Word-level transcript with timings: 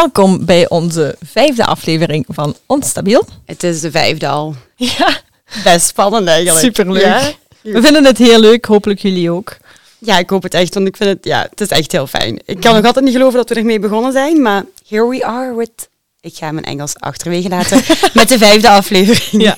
Welkom 0.00 0.44
bij 0.44 0.68
onze 0.68 1.16
vijfde 1.24 1.64
aflevering 1.64 2.24
van 2.28 2.56
Onstabiel. 2.66 3.26
Het 3.46 3.62
is 3.62 3.80
de 3.80 3.90
vijfde 3.90 4.28
al. 4.28 4.54
Ja, 4.76 5.20
Best 5.64 5.86
spannend 5.86 6.28
eigenlijk. 6.28 6.64
superleuk. 6.64 7.02
Ja? 7.02 7.32
We 7.62 7.82
vinden 7.82 8.04
het 8.04 8.18
heel 8.18 8.40
leuk, 8.40 8.64
hopelijk 8.64 9.00
jullie 9.00 9.30
ook. 9.30 9.56
Ja, 9.98 10.18
ik 10.18 10.30
hoop 10.30 10.42
het 10.42 10.54
echt, 10.54 10.74
want 10.74 10.86
ik 10.86 10.96
vind 10.96 11.10
het, 11.10 11.24
ja, 11.24 11.46
het 11.50 11.60
is 11.60 11.68
echt 11.68 11.92
heel 11.92 12.06
fijn. 12.06 12.40
Ik 12.44 12.60
kan 12.60 12.74
nog 12.74 12.84
altijd 12.84 13.04
niet 13.04 13.14
geloven 13.14 13.38
dat 13.38 13.48
we 13.48 13.54
ermee 13.54 13.78
begonnen 13.78 14.12
zijn, 14.12 14.42
maar 14.42 14.64
here 14.88 15.08
we 15.08 15.24
are 15.24 15.54
with... 15.56 15.88
Ik 16.20 16.34
ga 16.34 16.52
mijn 16.52 16.64
Engels 16.64 16.96
achterwege 16.96 17.48
laten 17.48 17.82
met 18.14 18.28
de 18.28 18.38
vijfde 18.38 18.68
aflevering. 18.68 19.42
Ja. 19.42 19.56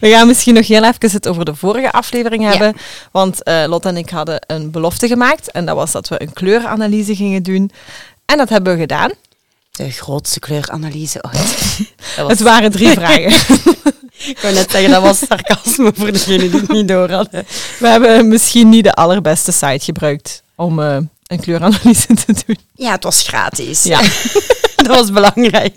We 0.00 0.10
gaan 0.10 0.26
misschien 0.26 0.54
nog 0.54 0.66
heel 0.66 0.84
even 0.84 1.10
het 1.10 1.28
over 1.28 1.44
de 1.44 1.54
vorige 1.54 1.92
aflevering 1.92 2.44
hebben. 2.44 2.76
Want 3.12 3.42
eh 3.42 3.64
Lot 3.66 3.84
en 3.84 3.96
ik 3.96 4.10
hadden 4.10 4.40
een 4.46 4.70
belofte 4.70 5.08
gemaakt. 5.08 5.50
En 5.50 5.66
dat 5.66 5.76
was 5.76 5.92
dat 5.92 6.08
we 6.08 6.22
een 6.22 6.32
kleuranalyse 6.32 7.16
gingen 7.16 7.42
doen. 7.42 7.70
En 8.24 8.36
dat 8.36 8.48
hebben 8.48 8.74
we 8.74 8.80
gedaan. 8.80 9.10
De 9.78 9.90
grootste 9.90 10.38
kleuranalyse 10.40 11.24
ooit. 11.24 11.36
Dat 12.16 12.26
was, 12.26 12.30
Het 12.30 12.40
waren 12.40 12.70
drie 12.70 12.90
vragen. 13.00 13.32
ik 14.26 14.38
wou 14.42 14.54
net 14.54 14.70
zeggen, 14.70 14.90
dat 14.90 15.02
was 15.02 15.18
sarcasme 15.18 15.92
voor 15.94 16.12
degenen 16.12 16.50
die 16.50 16.60
het 16.60 16.68
niet 16.68 16.88
door 16.88 17.10
hadden. 17.10 17.46
We 17.78 17.88
hebben 17.88 18.28
misschien 18.28 18.68
niet 18.68 18.84
de 18.84 18.94
allerbeste 18.94 19.52
site 19.52 19.84
gebruikt 19.84 20.42
om 20.54 20.80
eh, 20.80 20.96
een 21.26 21.40
kleuranalyse 21.40 22.14
te 22.14 22.34
doen. 22.46 22.58
Ja, 22.74 22.90
het 22.90 23.04
was 23.04 23.22
gratis. 23.22 23.82
Ja. 23.82 24.00
dat 24.76 24.86
was 24.86 25.12
belangrijk. 25.12 25.74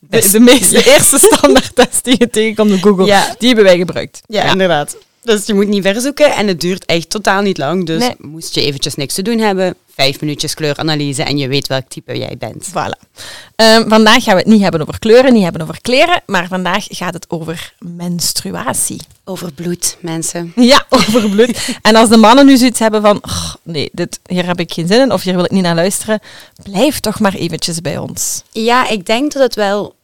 De, 0.00 0.28
de 0.30 0.40
meeste 0.40 0.84
eerste 0.92 1.18
standaardtest 1.18 2.04
die 2.04 2.14
je 2.18 2.30
tegenkomt 2.30 2.72
op 2.72 2.82
Google, 2.82 3.04
Ja. 3.06 3.34
die 3.38 3.46
hebben 3.48 3.66
wij 3.66 3.76
gebruikt. 3.76 4.20
Ja, 4.26 4.44
inderdaad. 4.44 4.96
Dus 5.24 5.46
je 5.46 5.54
moet 5.54 5.68
niet 5.68 5.82
verzoeken 5.84 6.32
en 6.34 6.46
het 6.46 6.60
duurt 6.60 6.84
echt 6.84 7.10
totaal 7.10 7.42
niet 7.42 7.58
lang. 7.58 7.86
Dus 7.86 7.98
Nee. 8.00 8.14
moest 8.18 8.54
je 8.54 8.60
eventjes 8.62 8.94
niks 8.94 9.14
te 9.14 9.22
doen 9.22 9.38
hebben, 9.38 9.74
vijf 9.94 10.20
minuutjes 10.20 10.54
kleuranalyse 10.54 11.22
en 11.22 11.38
je 11.38 11.48
weet 11.48 11.66
welk 11.66 11.88
type 11.88 12.18
jij 12.18 12.36
bent. 12.38 12.68
Voilà. 12.70 13.08
Ehm, 13.56 13.88
vandaag 13.88 14.22
gaan 14.24 14.34
we 14.34 14.40
het 14.40 14.50
niet 14.50 14.62
hebben 14.62 14.80
over 14.80 14.98
kleuren, 14.98 15.32
niet 15.32 15.42
hebben 15.42 15.62
over 15.62 15.80
kleren, 15.80 16.22
maar 16.26 16.46
vandaag 16.48 16.84
gaat 16.88 17.14
het 17.14 17.30
over 17.30 17.74
menstruatie. 17.78 19.00
Over 19.24 19.52
bloed, 19.52 19.96
mensen. 20.00 20.52
Ja, 20.56 20.86
over 20.96 21.28
bloed. 21.30 21.68
en 21.82 21.96
als 21.96 22.08
de 22.08 22.16
mannen 22.16 22.46
nu 22.46 22.56
zoiets 22.56 22.78
hebben 22.78 23.02
van, 23.02 23.16
"Oh, 23.22 23.54
nee, 23.62 23.88
dit, 23.92 24.20
hier 24.26 24.46
heb 24.46 24.60
ik 24.60 24.72
geen 24.72 24.86
zin 24.86 25.00
in 25.00 25.12
of 25.12 25.22
hier 25.22 25.34
wil 25.34 25.44
ik 25.44 25.50
niet 25.50 25.62
naar 25.62 25.74
luisteren, 25.74 26.20
blijf 26.62 27.00
toch 27.00 27.20
maar 27.20 27.34
eventjes 27.34 27.80
bij 27.80 27.98
ons. 27.98 28.42
Ja, 28.52 28.88
ik 28.88 29.06
denk 29.06 29.32
dat 29.32 29.42
het 29.42 29.54
wel 29.54 29.94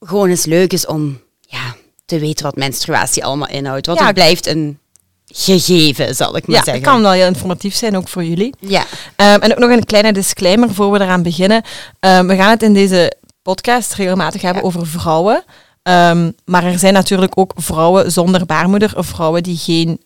gewoon 0.00 0.28
eens 0.28 0.44
leuk 0.44 0.72
is 0.72 0.86
om 0.86 1.20
ja, 1.40 1.76
te 2.10 2.18
weten 2.18 2.44
wat 2.44 2.56
menstruatie 2.56 3.24
allemaal 3.24 3.48
inhoudt. 3.48 3.86
Want 3.86 3.98
Ja. 3.98 4.04
het 4.04 4.14
blijft 4.14 4.46
een 4.46 4.78
gegeven, 5.26 6.14
zal 6.14 6.36
ik 6.36 6.46
maar 6.46 6.56
Ja, 6.56 6.62
zeggen. 6.64 6.82
het 6.82 6.92
kan 6.92 7.02
wel 7.02 7.10
heel 7.12 7.26
informatief 7.26 7.74
zijn, 7.74 7.96
ook 7.96 8.08
voor 8.08 8.24
jullie. 8.24 8.54
Ja, 8.60 8.84
Ehm, 9.16 9.40
en 9.40 9.52
ook 9.52 9.58
nog 9.58 9.70
een 9.70 9.84
kleine 9.84 10.12
disclaimer 10.12 10.74
voor 10.74 10.90
we 10.92 11.00
eraan 11.00 11.22
beginnen. 11.22 11.62
Ehm, 12.00 12.26
we 12.26 12.36
gaan 12.36 12.50
het 12.50 12.62
in 12.62 12.74
deze 12.74 13.12
podcast 13.42 13.94
regelmatig 13.94 14.42
hebben 14.42 14.62
Ja. 14.62 14.68
over 14.68 14.86
vrouwen. 14.86 15.44
Ehm, 15.82 16.30
maar 16.44 16.64
er 16.64 16.78
zijn 16.78 16.92
natuurlijk 16.92 17.32
ook 17.38 17.52
vrouwen 17.56 18.12
zonder 18.12 18.46
baarmoeder 18.46 18.92
of 18.96 19.06
vrouwen 19.06 19.42
die 19.42 19.56
geen, 19.56 20.00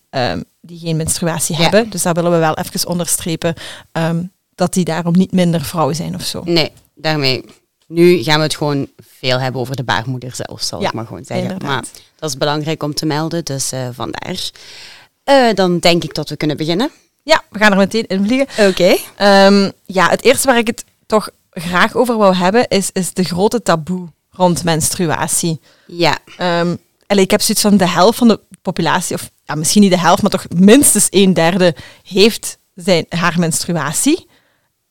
die 0.61 0.79
geen 0.79 0.97
menstruatie 0.97 1.57
Ja. 1.57 1.63
hebben. 1.63 1.91
Dus 1.91 2.03
dat 2.03 2.17
willen 2.17 2.31
we 2.33 2.39
wel 2.39 2.55
even 2.57 2.89
onderstrepen. 2.89 3.55
dat 4.57 4.73
die 4.75 4.85
daarom 4.85 5.13
niet 5.17 5.33
minder 5.33 5.61
vrouwen 5.65 5.95
zijn 5.97 6.15
of 6.15 6.23
zo. 6.23 6.43
nee, 6.45 6.73
daarmee. 6.95 7.45
Nu 7.87 8.23
gaan 8.23 8.37
we 8.37 8.43
het 8.43 8.57
gewoon 8.57 8.89
veel 9.19 9.41
hebben 9.41 9.61
over 9.61 9.77
de 9.77 9.85
baarmoeder 9.85 10.35
zelf, 10.35 10.63
zal 10.63 10.81
Ja, 10.81 10.89
ik 10.89 10.95
maar 10.95 11.07
gewoon 11.07 11.25
zeggen. 11.25 11.47
inderdaad. 11.51 11.71
Maar 11.71 11.85
dat 12.19 12.31
is 12.31 12.37
belangrijk 12.37 12.83
om 12.83 12.95
te 12.95 13.07
melden, 13.07 13.45
dus 13.45 13.73
eh, 13.73 13.89
vandaar. 13.93 14.51
Eh, 15.25 15.55
dan 15.55 15.79
denk 15.79 16.05
ik 16.05 16.15
dat 16.15 16.29
we 16.29 16.37
kunnen 16.37 16.57
beginnen. 16.57 16.91
Ja, 17.23 17.43
we 17.51 17.59
gaan 17.59 17.71
er 17.71 17.77
meteen 17.77 18.07
in 18.07 18.25
vliegen. 18.25 18.69
Oké. 18.69 18.97
Ehm, 19.17 19.71
ja, 19.85 20.09
het 20.11 20.23
eerste 20.25 20.47
waar 20.47 20.59
ik 20.59 20.67
het 20.67 20.85
toch 21.07 21.29
graag 21.51 21.95
over 21.95 22.17
wou 22.17 22.35
hebben, 22.35 22.69
is, 22.69 22.91
is 22.93 23.13
de 23.13 23.25
grote 23.25 23.63
taboe 23.63 24.09
rond 24.31 24.65
menstruatie. 24.65 25.61
Ja, 25.87 26.19
Ehm, 26.37 26.77
ik 27.07 27.31
heb 27.31 27.41
zoiets 27.41 27.63
van 27.65 27.77
de 27.77 27.89
helft 27.89 28.19
van 28.19 28.29
de 28.29 28.41
populatie, 28.63 29.15
of 29.17 29.31
ja, 29.45 29.55
misschien 29.55 29.83
niet 29.83 29.91
de 29.91 29.99
helft, 29.99 30.23
maar 30.23 30.31
toch 30.31 30.47
minstens 30.57 31.07
een 31.11 31.35
derde 31.35 31.75
heeft 32.03 32.59
zijn, 32.75 33.07
haar 33.09 33.39
menstruatie. 33.39 34.27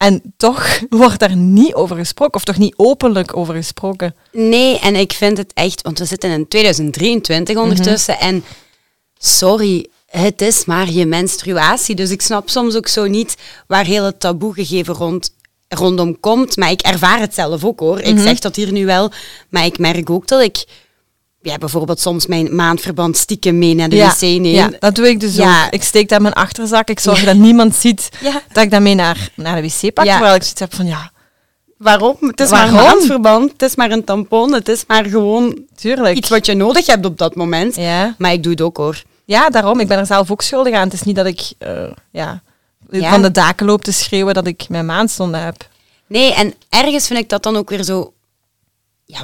En 0.03 0.21
toch 0.37 0.79
wordt 0.89 1.19
daar 1.19 1.35
niet 1.35 1.73
over 1.73 1.95
gesproken, 1.95 2.35
of 2.35 2.43
toch 2.43 2.57
niet 2.57 2.73
openlijk 2.77 3.37
over 3.37 3.53
gesproken. 3.53 4.15
nee, 4.31 4.79
en 4.79 4.95
ik 4.95 5.13
vind 5.13 5.37
het 5.37 5.53
echt, 5.53 5.81
want 5.81 5.99
we 5.99 6.05
zitten 6.05 6.29
in 6.29 6.47
2023 6.47 7.57
ondertussen 7.57 8.19
en 8.19 8.43
sorry, 9.17 9.87
het 10.05 10.41
is 10.41 10.65
maar 10.65 10.89
je 10.89 11.05
menstruatie. 11.05 11.95
Dus 11.95 12.09
ik 12.09 12.21
snap 12.21 12.49
soms 12.49 12.75
ook 12.75 12.87
zo 12.87 13.05
niet 13.05 13.35
waar 13.67 13.85
heel 13.85 14.03
het 14.03 14.19
taboe 14.19 14.53
gegeven 14.53 14.93
rond, 14.93 15.33
rondom 15.67 16.19
komt. 16.19 16.57
Maar 16.57 16.71
ik 16.71 16.81
ervaar 16.81 17.19
het 17.19 17.33
zelf 17.33 17.63
ook 17.63 17.79
hoor. 17.79 17.99
Ik 17.99 18.19
zeg 18.19 18.39
dat 18.39 18.55
hier 18.55 18.71
nu 18.71 18.85
wel, 18.85 19.11
maar 19.49 19.65
ik 19.65 19.79
merk 19.79 20.09
ook 20.09 20.27
dat 20.27 20.41
ik 20.41 20.65
ja, 21.43 21.57
bijvoorbeeld 21.57 21.99
soms 21.99 22.27
mijn 22.27 22.55
maandverband 22.55 23.17
stiekem 23.17 23.57
mee 23.57 23.73
naar 23.75 23.89
de 23.89 23.95
wc 23.97 24.21
neem. 24.21 24.45
ja, 24.45 24.69
dat 24.79 24.95
doe 24.95 25.07
ik 25.09 25.19
dus 25.19 25.35
Ja. 25.35 25.65
ook. 25.65 25.71
Ik 25.71 25.83
steek 25.83 26.07
dat 26.09 26.17
in 26.17 26.23
mijn 26.23 26.33
achterzak, 26.35 26.87
ik 26.89 26.99
zorg 26.99 27.23
dat 27.23 27.35
niemand 27.35 27.75
ziet 27.75 28.09
dat 28.53 28.63
ik 28.63 28.71
dat 28.71 28.81
mee 28.81 28.95
naar, 28.95 29.29
naar 29.35 29.61
de 29.61 29.67
wc 29.67 29.93
pak. 29.93 30.05
Terwijl 30.05 30.35
ik 30.35 30.41
zoiets 30.43 30.59
heb 30.59 30.73
van, 30.75 30.85
ja, 30.85 31.11
Waarom? 31.77 32.17
Het 32.19 32.39
is 32.39 32.49
Waarom? 32.49 32.73
maar 32.73 32.83
een 32.83 32.89
maandverband, 32.89 33.51
het 33.51 33.61
is 33.61 33.75
maar 33.75 33.91
een 33.91 34.03
tampon, 34.03 34.53
het 34.53 34.67
is 34.69 34.83
maar 34.87 35.05
gewoon 35.05 35.57
tuurlijk. 35.75 36.17
iets 36.17 36.29
wat 36.29 36.45
je 36.45 36.53
nodig 36.53 36.85
hebt 36.85 37.05
op 37.05 37.17
dat 37.17 37.35
moment. 37.35 37.75
Ja. 37.75 38.15
Maar 38.17 38.31
ik 38.33 38.43
doe 38.43 38.51
het 38.51 38.61
ook 38.61 38.77
hoor. 38.77 39.03
Ja, 39.25 39.49
daarom. 39.49 39.79
Ik 39.79 39.87
ben 39.87 39.97
er 39.99 40.05
zelf 40.05 40.31
ook 40.31 40.41
schuldig 40.41 40.73
aan. 40.73 40.83
Het 40.83 40.93
is 40.93 41.03
niet 41.03 41.15
dat 41.15 41.25
ik 41.25 41.51
eh, 41.57 41.91
ja, 42.11 42.41
van 42.91 43.21
de 43.21 43.31
daken 43.31 43.65
loop 43.65 43.83
te 43.83 43.91
schreeuwen 43.93 44.33
dat 44.33 44.47
ik 44.47 44.69
mijn 44.69 44.85
maandstonden 44.85 45.43
heb. 45.43 45.67
Nee, 46.07 46.33
en 46.33 46.53
ergens 46.69 47.07
vind 47.07 47.19
ik 47.19 47.29
dat 47.29 47.43
dan 47.43 47.55
ook 47.55 47.69
weer 47.69 47.83
zo... 47.83 48.13
Ja, 49.05 49.23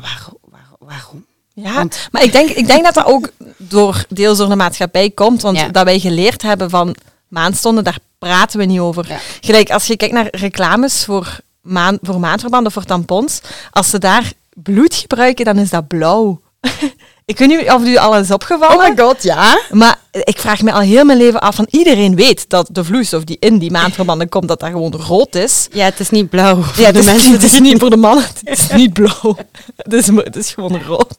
waarom? 0.79 1.25
Ja, 1.63 1.73
Want- 1.73 2.07
maar 2.11 2.23
ik 2.23 2.31
denk, 2.31 2.49
ik 2.49 2.67
denk 2.67 2.83
dat 2.83 2.93
dat 2.93 3.05
ook 3.05 3.29
door, 3.57 4.05
deels 4.09 4.37
door 4.37 4.49
de 4.49 4.55
maatschappij 4.55 5.09
komt. 5.09 5.41
Want 5.41 5.57
Ja. 5.57 5.67
dat 5.67 5.83
wij 5.83 5.99
geleerd 5.99 6.41
hebben 6.41 6.69
van 6.69 6.95
maandstonden, 7.27 7.83
daar 7.83 7.97
praten 8.17 8.59
we 8.59 8.65
niet 8.65 8.79
over. 8.79 9.05
Ja. 9.07 9.17
Gelijk, 9.41 9.69
als 9.71 9.85
je 9.85 9.97
kijkt 9.97 10.13
naar 10.13 10.27
reclames 10.31 11.05
voor, 11.05 11.37
maan, 11.61 11.97
voor 12.01 12.19
maandverbanden 12.19 12.67
of 12.67 12.73
voor 12.73 12.85
tampons, 12.85 13.41
als 13.71 13.89
ze 13.89 13.97
daar 13.97 14.31
bloed 14.53 14.93
gebruiken, 14.95 15.45
dan 15.45 15.57
is 15.57 15.69
dat 15.69 15.87
blauw. 15.87 16.41
ik 17.29 17.37
weet 17.37 17.47
niet 17.47 17.71
of 17.71 17.83
u 17.83 17.97
al 17.97 18.17
eens 18.17 18.31
opgevallen. 18.31 18.99
god, 18.99 19.23
ja? 19.23 19.59
Maar 19.71 19.99
ik 20.11 20.39
vraag 20.39 20.61
me 20.61 20.71
al 20.71 20.79
heel 20.79 21.03
mijn 21.05 21.17
leven 21.17 21.39
af 21.39 21.55
van 21.55 21.67
iedereen 21.69 22.15
weet 22.15 22.49
dat 22.49 22.69
de 22.71 22.83
vloeistof 22.83 23.23
die 23.23 23.37
in 23.39 23.57
die 23.57 23.71
maandverbanden 23.71 24.29
komt, 24.29 24.47
dat 24.47 24.59
dat 24.59 24.69
gewoon 24.69 24.93
rood 24.93 25.35
is. 25.35 25.67
Ja, 25.71 25.85
het 25.85 25.99
is 25.99 26.09
niet 26.09 26.29
blauw. 26.29 26.63
Ja, 26.75 26.85
het 26.85 26.93
de 26.93 26.99
is, 26.99 27.05
mensen 27.05 27.31
het 27.31 27.43
is 27.43 27.59
niet 27.59 27.79
voor 27.79 27.89
de 27.89 27.97
mannen, 27.97 28.23
het 28.43 28.59
is 28.59 28.67
niet 28.71 28.93
blauw. 28.93 29.37
Het 29.75 29.93
is, 29.93 30.07
het 30.07 30.35
is 30.35 30.51
gewoon 30.53 30.81
rood. 30.81 31.17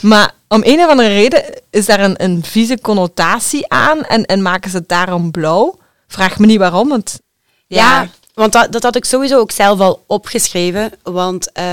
Maar 0.00 0.32
om 0.48 0.60
een 0.64 0.80
of 0.80 0.88
andere 0.88 1.08
reden 1.08 1.44
is 1.70 1.86
daar 1.86 2.00
een, 2.00 2.24
een 2.24 2.44
vieze 2.44 2.78
connotatie 2.80 3.68
aan 3.68 4.02
en, 4.02 4.24
en 4.24 4.42
maken 4.42 4.70
ze 4.70 4.76
het 4.76 4.88
daarom 4.88 5.30
blauw. 5.30 5.78
Vraag 6.08 6.38
me 6.38 6.46
niet 6.46 6.58
waarom, 6.58 6.88
want 6.88 7.20
Ja, 7.66 8.08
want 8.34 8.52
dat, 8.52 8.72
dat 8.72 8.82
had 8.82 8.96
ik 8.96 9.04
sowieso 9.04 9.38
ook 9.38 9.50
zelf 9.50 9.80
al 9.80 10.04
opgeschreven. 10.06 10.92
Want 11.02 11.52
eh, 11.52 11.64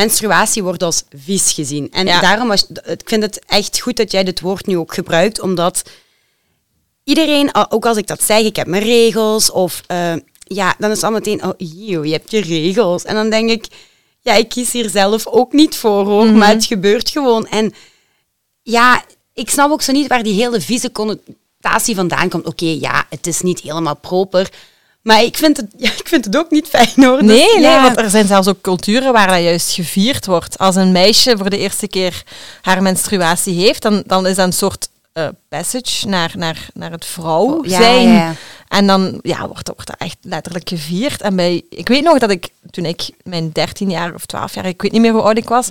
menstruatie 0.00 0.62
wordt 0.62 0.82
als 0.82 1.02
vies 1.16 1.52
gezien. 1.52 1.88
En 1.92 2.06
Ja. 2.06 2.20
daarom, 2.20 2.48
was, 2.48 2.66
ik 2.84 3.02
vind 3.04 3.22
het 3.22 3.40
echt 3.46 3.80
goed 3.80 3.96
dat 3.96 4.10
jij 4.12 4.24
dit 4.24 4.40
woord 4.40 4.66
nu 4.66 4.76
ook 4.78 4.94
gebruikt, 4.94 5.40
omdat 5.40 5.82
iedereen, 7.04 7.50
ook 7.70 7.86
als 7.86 7.96
ik 7.96 8.06
dat 8.06 8.22
zeg, 8.22 8.40
ik 8.44 8.56
heb 8.56 8.66
mijn 8.66 8.82
regels, 8.82 9.50
of 9.50 9.82
eh, 9.86 10.12
ja, 10.44 10.74
dan 10.78 10.90
is 10.90 10.96
het 10.96 11.04
al 11.04 11.10
meteen, 11.10 11.44
oh, 11.44 11.52
eeuw, 11.58 12.04
je 12.04 12.12
hebt 12.12 12.30
je 12.30 12.40
regels. 12.40 13.04
En 13.04 13.14
dan 13.14 13.30
denk 13.30 13.50
ik, 13.50 13.66
ja, 14.20 14.34
ik 14.34 14.48
kies 14.48 14.72
hier 14.72 14.88
zelf 14.90 15.26
ook 15.26 15.52
niet 15.52 15.76
voor 15.76 16.04
hoor, 16.04 16.24
Mhm. 16.26 16.36
maar 16.38 16.48
het 16.48 16.64
gebeurt 16.64 17.08
gewoon. 17.10 17.46
En 17.46 17.72
ja, 18.62 19.04
ik 19.34 19.50
snap 19.50 19.70
ook 19.70 19.82
zo 19.82 19.92
niet 19.92 20.06
waar 20.08 20.22
die 20.22 20.34
hele 20.42 20.60
vieze 20.60 20.92
connotatie 20.92 21.94
vandaan 21.94 22.28
komt. 22.28 22.46
Oké, 22.46 22.76
ja, 22.80 23.06
het 23.10 23.26
is 23.26 23.40
niet 23.40 23.60
helemaal 23.60 23.96
proper, 23.96 24.50
maar 25.02 25.22
ik 25.22 25.36
vind 25.36 25.56
het, 25.56 25.66
ja, 25.84 25.90
ik 25.90 26.08
vind 26.08 26.24
het 26.24 26.36
ook 26.36 26.50
niet 26.50 26.66
fijn 26.68 26.88
hoor. 27.04 27.18
Dus, 27.18 27.26
Nee, 27.26 27.52
nee, 27.54 27.60
ja. 27.60 27.82
want 27.82 27.98
er 27.98 28.10
zijn 28.10 28.26
zelfs 28.26 28.48
ook 28.48 28.60
culturen 28.60 29.12
waar 29.12 29.26
dat 29.28 29.42
juist 29.42 29.72
gevierd 29.72 30.26
wordt. 30.26 30.58
Als 30.58 30.76
een 30.76 30.92
meisje 30.92 31.36
voor 31.36 31.50
de 31.50 31.58
eerste 31.58 31.88
keer 31.88 32.22
haar 32.62 32.82
menstruatie 32.82 33.54
heeft, 33.54 33.82
dan, 33.82 34.02
dan 34.06 34.26
is 34.26 34.36
dat 34.36 34.46
een 34.46 34.52
soort 34.52 34.88
eh, 35.12 35.28
passage 35.48 36.06
naar, 36.08 36.32
naar, 36.36 36.66
naar 36.74 36.90
het 36.90 37.04
vrouw 37.04 37.64
Ja, 37.64 37.76
zijn. 37.80 38.08
ja, 38.08 38.14
ja. 38.14 38.34
En 38.68 38.86
dan 38.86 39.18
ja, 39.22 39.46
wordt, 39.48 39.68
wordt 39.68 39.86
dat 39.86 39.96
echt 39.98 40.16
letterlijk 40.20 40.68
gevierd. 40.68 41.20
En 41.22 41.36
bij, 41.36 41.62
ik 41.70 41.88
weet 41.88 42.02
nog 42.02 42.18
dat 42.18 42.30
ik, 42.30 42.48
toen 42.70 42.84
ik 42.84 43.10
mijn 43.22 43.50
13 43.52 43.90
jaar 43.90 44.14
of 44.14 44.26
12 44.26 44.54
jaar, 44.54 44.66
ik 44.66 44.82
weet 44.82 44.92
niet 44.92 45.00
meer 45.00 45.12
hoe 45.12 45.22
oud 45.22 45.36
ik 45.38 45.48
was, 45.48 45.68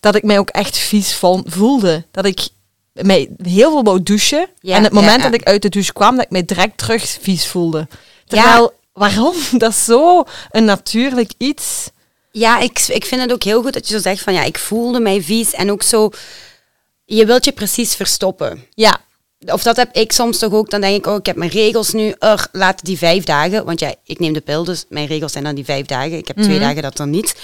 dat 0.00 0.14
ik 0.14 0.22
mij 0.22 0.38
ook 0.38 0.48
echt 0.48 0.76
vies 0.78 1.14
vo- 1.14 1.42
voelde. 1.46 2.04
Dat 2.10 2.24
ik 2.24 2.48
mij 2.92 3.28
heel 3.42 3.70
veel 3.70 3.82
wou 3.82 4.02
douchen. 4.02 4.48
En 4.62 4.82
het 4.82 4.92
moment 4.92 5.22
dat 5.22 5.34
ik 5.34 5.42
uit 5.42 5.62
de 5.62 5.68
douche 5.68 5.92
kwam, 5.92 6.16
dat 6.16 6.24
ik 6.24 6.30
mij 6.30 6.44
direct 6.44 6.78
terug 6.78 7.16
vies 7.20 7.46
voelde. 7.46 7.88
Terwijl, 8.26 8.72
waarom? 8.92 9.34
Dat 9.58 9.70
is 9.70 9.84
zo 9.84 10.24
een 10.50 10.64
natuurlijk 10.64 11.32
iets. 11.38 11.90
Ja, 12.30 12.58
ik, 12.58 12.84
ik 12.88 13.04
vind 13.04 13.20
het 13.20 13.32
ook 13.32 13.42
heel 13.42 13.62
goed 13.62 13.72
dat 13.72 13.88
je 13.88 13.94
zo 13.94 14.00
zegt 14.00 14.22
van 14.22 14.32
ja, 14.34 14.42
ik 14.42 14.58
voelde 14.58 15.00
mij 15.00 15.22
vies 15.22 15.52
en 15.52 15.70
ook 15.70 15.82
zo, 15.82 16.10
je 17.04 17.26
wilt 17.26 17.44
je 17.44 17.52
precies 17.52 17.94
verstoppen. 17.94 18.64
Ja, 18.74 19.00
Of 19.46 19.62
dat 19.62 19.76
heb 19.76 19.96
ik 19.96 20.12
soms 20.12 20.38
toch 20.38 20.52
ook, 20.52 20.70
dan 20.70 20.80
denk 20.80 20.96
ik, 20.96 21.06
oh, 21.06 21.14
ik 21.16 21.26
heb 21.26 21.36
mijn 21.36 21.50
regels 21.50 21.90
nu, 21.92 22.14
ugh, 22.18 22.44
laat 22.52 22.84
die 22.84 22.98
vijf 22.98 23.24
dagen, 23.24 23.64
want 23.64 23.80
ja, 23.80 23.94
ik 24.04 24.18
neem 24.18 24.32
de 24.32 24.40
pil, 24.40 24.64
dus 24.64 24.84
mijn 24.88 25.06
regels 25.06 25.32
zijn 25.32 25.44
dan 25.44 25.54
die 25.54 25.64
vijf 25.64 25.86
dagen. 25.86 26.12
Ik 26.16 26.28
heb 26.28 26.36
twee 26.36 26.58
dagen 26.58 26.82
dat 26.82 26.96
dan 26.96 27.10
niet. 27.10 27.34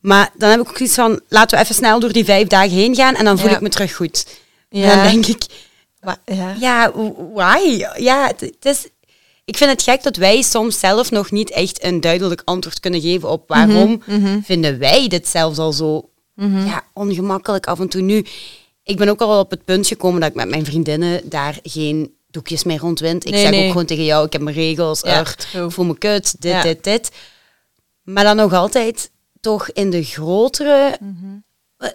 Maar 0.00 0.30
dan 0.34 0.50
heb 0.50 0.60
ik 0.60 0.68
ook 0.68 0.78
iets 0.78 0.94
van, 0.94 1.20
laten 1.28 1.56
we 1.58 1.62
even 1.64 1.74
snel 1.74 2.00
door 2.00 2.12
die 2.12 2.24
vijf 2.24 2.48
dagen 2.48 2.70
heen 2.70 2.94
gaan 2.94 3.14
en 3.14 3.24
dan 3.24 3.38
voel 3.38 3.48
Ja. 3.48 3.54
ik 3.54 3.60
me 3.60 3.68
terug 3.68 3.94
goed. 3.96 4.26
Ja. 4.70 4.90
En 4.90 4.96
dan 4.96 5.06
denk 5.06 5.26
ik, 5.26 5.42
ja. 6.24 6.54
ja, 6.60 6.92
why? 7.34 7.84
Ja, 7.96 8.26
het 8.36 8.64
is... 8.64 8.86
Ik 9.50 9.56
vind 9.56 9.70
het 9.70 9.82
gek 9.82 10.02
dat 10.02 10.16
wij 10.16 10.42
soms 10.42 10.78
zelf 10.78 11.10
nog 11.10 11.30
niet 11.30 11.50
echt 11.50 11.84
een 11.84 12.00
duidelijk 12.00 12.42
antwoord 12.44 12.80
kunnen 12.80 13.00
geven 13.00 13.28
op 13.28 13.48
waarom 13.48 14.02
vinden 14.44 14.78
wij 14.78 15.08
dit 15.08 15.28
zelfs 15.28 15.58
al 15.58 15.72
zo 15.72 16.08
ja, 16.66 16.84
ongemakkelijk 16.94 17.66
af 17.66 17.80
en 17.80 17.88
toe. 17.88 18.00
Nu, 18.00 18.24
ik 18.82 18.96
ben 18.96 19.08
ook 19.08 19.20
al 19.20 19.38
op 19.40 19.50
het 19.50 19.64
punt 19.64 19.86
gekomen 19.86 20.20
dat 20.20 20.30
ik 20.30 20.34
met 20.36 20.48
mijn 20.48 20.64
vriendinnen 20.64 21.28
daar 21.28 21.58
geen 21.62 22.14
doekjes 22.30 22.64
meer 22.64 22.78
rondwind. 22.78 23.24
Ik 23.24 23.30
Nee, 23.32 23.40
zeg 23.40 23.50
nee. 23.50 23.62
ook 23.64 23.70
gewoon 23.70 23.86
tegen 23.86 24.04
jou, 24.04 24.26
ik 24.26 24.32
heb 24.32 24.42
mijn 24.42 24.56
regels, 24.56 25.00
Ja, 25.00 25.24
er, 25.54 25.72
voel 25.72 25.84
me 25.84 25.98
kut, 25.98 26.34
dit, 26.40 26.52
Ja. 26.52 26.62
dit, 26.62 26.84
dit. 26.84 27.10
Maar 28.02 28.24
dan 28.24 28.36
nog 28.36 28.52
altijd 28.52 29.10
toch 29.40 29.70
in 29.70 29.90
de 29.90 30.02
grotere 30.04 30.98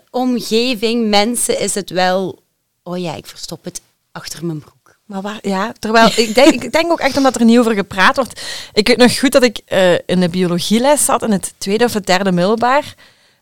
omgeving, 0.10 1.10
mensen, 1.10 1.60
is 1.60 1.76
het 1.76 1.90
wel... 1.90 2.44
Oh 2.84 2.98
ja, 2.98 3.16
ik 3.16 3.26
verstop 3.26 3.64
het 3.64 3.82
achter 4.12 4.46
mijn 4.46 4.60
broek. 4.60 4.75
Maar 5.06 5.22
waar, 5.22 5.40
ja, 5.42 5.74
terwijl 5.80 6.12
ik 6.16 6.36
denk, 6.36 6.64
ik 6.64 6.72
denk 6.72 6.92
ook 6.92 7.00
echt 7.00 7.18
omdat 7.18 7.36
er 7.36 7.46
niet 7.46 7.60
over 7.60 7.74
gepraat 7.74 8.16
wordt. 8.16 8.42
Ik 8.74 8.88
weet 8.88 8.98
nog 8.98 9.20
goed 9.20 9.32
dat 9.32 9.44
ik 9.44 9.62
eh, 9.66 9.94
in 9.94 10.20
de 10.20 10.30
biologieles 10.30 11.06
zat 11.06 11.24
in 11.24 11.32
het 11.32 11.54
tweede 11.58 11.84
of 11.84 11.94
het 11.94 12.06
derde 12.06 12.32
middelbaar. 12.32 12.94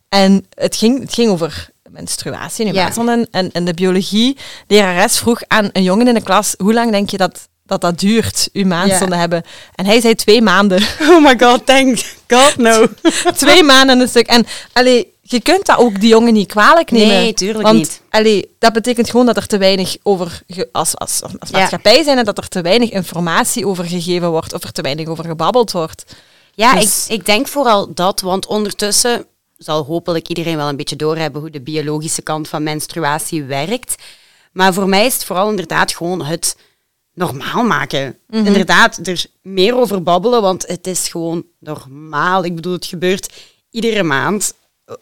En 0.10 0.45
het 0.54 0.75
ging, 0.75 1.00
het 1.00 1.13
ging 1.13 1.30
over 1.30 1.69
menstruatie 1.89 2.65
en 2.65 2.74
Ja. 2.74 2.92
En, 3.31 3.51
en 3.51 3.65
de 3.65 3.74
biologie-lerares 3.74 5.18
vroeg 5.18 5.42
aan 5.48 5.69
een 5.74 5.83
jongen 5.83 6.07
in 6.07 6.13
de 6.13 6.24
klas, 6.24 6.56
hoe 6.57 6.74
lang 6.74 6.92
denk 6.92 7.10
je 7.10 7.18
dat 7.18 7.48
dat, 7.65 7.81
dat 7.81 8.00
duurt, 8.00 8.50
uw 8.54 8.65
maandstonden 8.65 9.19
hebben? 9.19 9.44
En 9.75 9.86
hij 9.86 10.01
zei 10.01 10.15
twee 10.15 10.42
maanden. 10.42 10.83
Oh 11.10 11.24
my 11.24 11.39
god, 11.39 11.65
thank 11.65 12.00
god 12.27 12.57
no. 12.57 12.88
twee 13.36 13.63
maanden 13.63 14.00
een 14.00 14.07
stuk. 14.07 14.27
En 14.27 14.45
allee, 14.74 15.12
je 15.25 15.41
kunt 15.41 15.65
dat 15.65 15.77
ook 15.77 15.99
die 15.99 16.09
jongen 16.09 16.33
niet 16.33 16.47
kwalijk 16.47 16.91
nemen. 16.91 17.07
Nee, 17.07 17.33
tuurlijk 17.33 17.63
want, 17.63 17.77
niet. 17.77 18.01
Allee, 18.09 18.55
dat 18.59 18.73
betekent 18.73 19.09
gewoon 19.09 19.25
dat 19.25 19.37
er 19.37 19.47
te 19.47 19.57
weinig 19.57 19.97
over, 20.03 20.41
ge- 20.47 20.69
als, 20.71 20.97
als, 20.97 21.21
als 21.21 21.49
Ja. 21.49 21.57
maatschappij 21.59 22.03
zijn, 22.03 22.17
en 22.17 22.25
dat 22.25 22.37
er 22.37 22.47
te 22.47 22.61
weinig 22.61 22.89
informatie 22.89 23.67
over 23.67 23.85
gegeven 23.85 24.29
wordt, 24.29 24.53
of 24.53 24.63
er 24.63 24.71
te 24.71 24.81
weinig 24.81 25.07
over 25.07 25.25
gebabbeld 25.25 25.71
wordt. 25.71 26.05
Ja, 26.53 26.75
Dus- 26.75 27.05
ik, 27.07 27.13
ik 27.19 27.25
denk 27.25 27.47
vooral 27.47 27.93
dat, 27.93 28.21
want 28.21 28.45
ondertussen 28.45 29.25
zal 29.57 29.83
hopelijk 29.85 30.27
iedereen 30.27 30.55
wel 30.57 30.67
een 30.69 30.75
beetje 30.75 30.95
doorhebben 30.95 31.41
hoe 31.41 31.49
de 31.49 31.61
biologische 31.61 32.21
kant 32.21 32.47
van 32.47 32.63
menstruatie 32.63 33.43
werkt. 33.43 33.95
Maar 34.51 34.73
voor 34.73 34.87
mij 34.89 35.05
is 35.05 35.13
het 35.13 35.23
vooral 35.25 35.49
inderdaad 35.49 35.91
gewoon 35.95 36.25
het 36.25 36.55
normaal 37.13 37.63
maken. 37.63 38.17
Mhm. 38.27 38.45
Inderdaad, 38.45 38.99
er 39.07 39.25
meer 39.41 39.75
over 39.75 40.03
babbelen, 40.03 40.41
want 40.41 40.67
het 40.67 40.87
is 40.87 41.07
gewoon 41.07 41.43
normaal. 41.59 42.43
Ik 42.43 42.55
bedoel, 42.55 42.73
het 42.73 42.85
gebeurt 42.85 43.33
iedere 43.71 44.03
maand. 44.03 44.53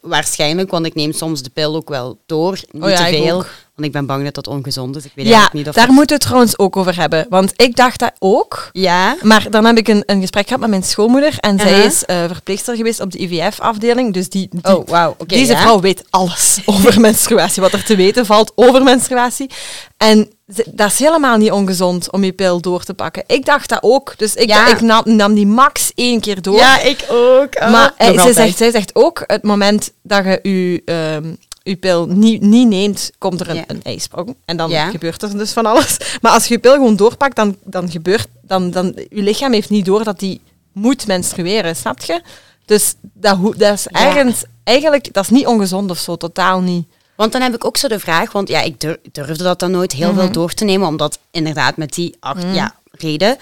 Waarschijnlijk, 0.01 0.71
want 0.71 0.85
ik 0.85 0.95
neem 0.95 1.11
soms 1.11 1.41
de 1.41 1.49
pil 1.49 1.75
ook 1.75 1.89
wel 1.89 2.19
door. 2.25 2.59
Niet 2.71 2.83
Oh 2.83 2.89
ja, 2.89 3.05
te 3.05 3.15
veel. 3.15 3.43
Want 3.75 3.87
ik 3.87 3.91
ben 3.91 4.05
bang 4.05 4.23
dat 4.23 4.33
dat 4.35 4.47
ongezond 4.47 4.95
is. 4.95 5.05
Ik 5.05 5.11
weet 5.15 5.27
Ja, 5.27 5.49
niet 5.53 5.67
of 5.67 5.73
daar 5.75 5.85
dat- 5.85 5.95
moeten 5.95 6.07
we 6.07 6.13
het 6.13 6.23
trouwens 6.23 6.57
ook 6.57 6.77
over 6.77 6.95
hebben. 6.99 7.25
Want 7.29 7.53
ik 7.55 7.75
dacht 7.75 7.99
dat 7.99 8.11
ook. 8.19 8.69
Ja? 8.71 9.15
Maar 9.21 9.47
dan 9.49 9.65
heb 9.65 9.77
ik 9.77 9.87
een, 9.87 10.03
een 10.05 10.19
gesprek 10.21 10.45
gehad 10.45 10.59
met 10.61 10.69
mijn 10.69 10.83
schoonmoeder. 10.83 11.37
En 11.39 11.59
zij 11.59 11.83
is 11.85 12.05
eh, 12.05 12.23
verpleegster 12.27 12.75
geweest 12.75 12.99
op 12.99 13.11
de 13.11 13.21
IVF-afdeling. 13.21 14.13
Dus 14.13 14.29
die, 14.29 14.47
die, 14.51 14.63
Oh. 14.75 15.07
Oké, 15.07 15.25
deze 15.25 15.51
ja. 15.51 15.59
vrouw 15.61 15.79
weet 15.79 16.03
alles 16.09 16.59
over 16.65 16.99
menstruatie. 17.01 17.61
Wat 17.61 17.73
er 17.73 17.83
te 17.83 17.95
weten 17.95 18.25
valt 18.25 18.51
over 18.55 18.83
menstruatie. 18.83 19.49
En 19.97 20.29
ze- 20.55 20.65
dat 20.73 20.91
is 20.91 20.99
helemaal 20.99 21.37
niet 21.37 21.51
ongezond 21.51 22.11
om 22.11 22.23
je 22.23 22.31
pil 22.33 22.61
door 22.61 22.83
te 22.83 22.93
pakken. 22.93 23.23
Ik 23.27 23.45
dacht 23.45 23.69
dat 23.69 23.79
ook. 23.81 24.13
Dus 24.17 24.35
ik, 24.35 24.47
Ja. 24.49 24.67
ik 24.67 24.81
nam, 24.81 25.01
nam 25.05 25.33
die 25.33 25.47
max 25.47 25.91
één 25.95 26.19
keer 26.19 26.41
door. 26.41 26.55
Ja, 26.57 26.79
ik 26.81 27.05
ook. 27.09 27.55
Oh, 27.61 27.71
maar 27.71 27.93
eh, 27.97 28.07
nog 28.07 28.15
zij, 28.19 28.27
altijd. 28.27 28.57
zegt, 28.57 28.73
zegt 28.73 28.95
ook, 28.95 29.23
het 29.27 29.43
moment 29.43 29.91
dat 30.03 30.23
je 30.25 30.39
je, 30.43 30.81
ehm, 30.85 31.33
je 31.63 31.75
pil 31.75 32.05
niet, 32.07 32.41
niet 32.41 32.67
neemt, 32.67 33.11
komt 33.17 33.39
er 33.39 33.49
een, 33.49 33.55
Ja. 33.55 33.63
een 33.67 33.83
ijsprong. 33.83 34.35
En 34.45 34.57
dan 34.57 34.69
Ja. 34.69 34.89
gebeurt 34.89 35.21
er 35.23 35.37
dus 35.37 35.51
van 35.51 35.65
alles. 35.65 35.97
Maar 36.21 36.31
als 36.31 36.47
je 36.47 36.53
je 36.53 36.59
pil 36.59 36.71
gewoon 36.73 36.95
doorpakt, 36.95 37.35
dan, 37.35 37.55
dan 37.63 37.91
gebeurt... 37.91 38.27
Dan, 38.41 38.71
dan, 38.71 38.93
je 39.09 39.21
lichaam 39.21 39.53
heeft 39.53 39.69
niet 39.69 39.85
door 39.85 40.03
dat 40.03 40.19
die 40.19 40.41
moet 40.71 41.07
menstrueren, 41.07 41.75
snap 41.75 41.99
je? 42.01 42.21
Dus 42.65 42.93
dat, 43.13 43.37
dat 43.57 43.73
is 43.73 43.87
ergens... 43.87 44.43
Eigenlijk, 44.63 45.13
dat 45.13 45.23
is 45.23 45.29
niet 45.29 45.45
ongezond 45.47 45.89
of 45.91 45.97
zo, 45.97 46.15
totaal 46.17 46.61
niet. 46.61 46.87
Want 47.15 47.31
dan 47.31 47.41
heb 47.41 47.53
ik 47.55 47.65
ook 47.65 47.77
zo 47.77 47.87
de 47.87 47.99
vraag, 47.99 48.31
want 48.31 48.47
ja, 48.47 48.61
ik 48.61 48.79
dur- 48.79 48.99
durfde 49.11 49.43
dat 49.43 49.59
dan 49.59 49.71
nooit 49.71 49.91
heel 49.91 50.11
Mhm. 50.11 50.19
veel 50.19 50.31
door 50.31 50.53
te 50.53 50.65
nemen, 50.65 50.87
omdat 50.87 51.19
inderdaad 51.31 51.77
met 51.77 51.93
die 51.93 52.15
acht 52.19 52.43
ja, 52.53 52.75
reden. 52.91 53.37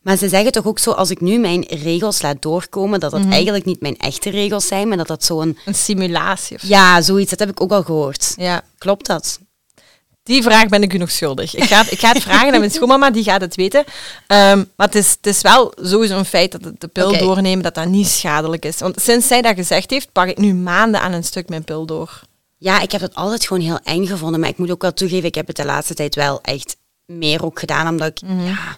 Maar 0.00 0.16
ze 0.16 0.28
zeggen 0.28 0.52
toch 0.52 0.66
ook 0.66 0.78
zo, 0.78 0.90
als 0.90 1.10
ik 1.10 1.20
nu 1.20 1.38
mijn 1.38 1.64
regels 1.68 2.22
laat 2.22 2.42
doorkomen, 2.42 3.00
dat 3.00 3.10
dat 3.10 3.20
Mhm. 3.20 3.32
eigenlijk 3.32 3.64
niet 3.64 3.80
mijn 3.80 3.96
echte 3.98 4.30
regels 4.30 4.66
zijn, 4.66 4.88
maar 4.88 4.96
dat 4.96 5.06
dat 5.06 5.24
zo'n... 5.24 5.58
Een 5.64 5.74
simulatie 5.74 6.56
of 6.56 6.62
zo. 6.62 6.68
Ja, 6.68 7.02
zoiets, 7.02 7.30
dat 7.30 7.38
heb 7.38 7.50
ik 7.50 7.60
ook 7.60 7.70
al 7.72 7.82
gehoord. 7.82 8.32
Ja. 8.36 8.62
Klopt 8.78 9.06
dat? 9.06 9.38
Die 10.22 10.42
vraag 10.42 10.68
ben 10.68 10.82
ik 10.82 10.92
u 10.92 10.98
nog 10.98 11.10
schuldig. 11.10 11.54
Ik 11.54 11.64
ga, 11.64 11.78
het- 11.82 11.92
ik 11.92 11.98
ga 11.98 12.12
het 12.12 12.22
vragen 12.28 12.52
aan 12.52 12.58
mijn 12.58 12.70
schoonmama, 12.70 13.10
die 13.10 13.22
gaat 13.24 13.40
het 13.40 13.54
weten. 13.54 13.84
Ehm, 14.26 14.56
maar 14.76 14.86
het 14.86 14.94
is, 14.94 15.10
het 15.10 15.26
is 15.26 15.40
wel 15.40 15.72
sowieso 15.82 16.18
een 16.18 16.24
feit 16.24 16.52
dat 16.52 16.72
de 16.80 16.88
pil 16.88 17.18
doornemen 17.18 17.62
dat 17.62 17.74
dat 17.74 17.86
niet 17.88 18.06
schadelijk 18.08 18.64
is. 18.64 18.78
Want 18.78 19.00
sinds 19.00 19.26
zij 19.26 19.42
dat 19.42 19.54
gezegd 19.54 19.90
heeft, 19.90 20.12
pak 20.12 20.28
ik 20.28 20.38
nu 20.38 20.54
maanden 20.54 21.00
aan 21.00 21.12
een 21.12 21.24
stuk 21.24 21.48
mijn 21.48 21.64
pil 21.64 21.86
door. 21.86 22.20
Ja, 22.58 22.80
ik 22.80 22.92
heb 22.92 23.00
het 23.00 23.14
altijd 23.14 23.46
gewoon 23.46 23.62
heel 23.62 23.78
eng 23.84 24.06
gevonden, 24.06 24.40
maar 24.40 24.48
ik 24.48 24.58
moet 24.58 24.70
ook 24.70 24.82
wel 24.82 24.92
toegeven, 24.92 25.28
ik 25.28 25.34
heb 25.34 25.46
het 25.46 25.56
de 25.56 25.64
laatste 25.64 25.94
tijd 25.94 26.14
wel 26.14 26.40
echt 26.42 26.76
meer 27.06 27.44
ook 27.44 27.58
gedaan, 27.58 27.88
omdat 27.88 28.08
ik 28.08 28.20
Mhm. 28.28 28.44
ja, 28.46 28.76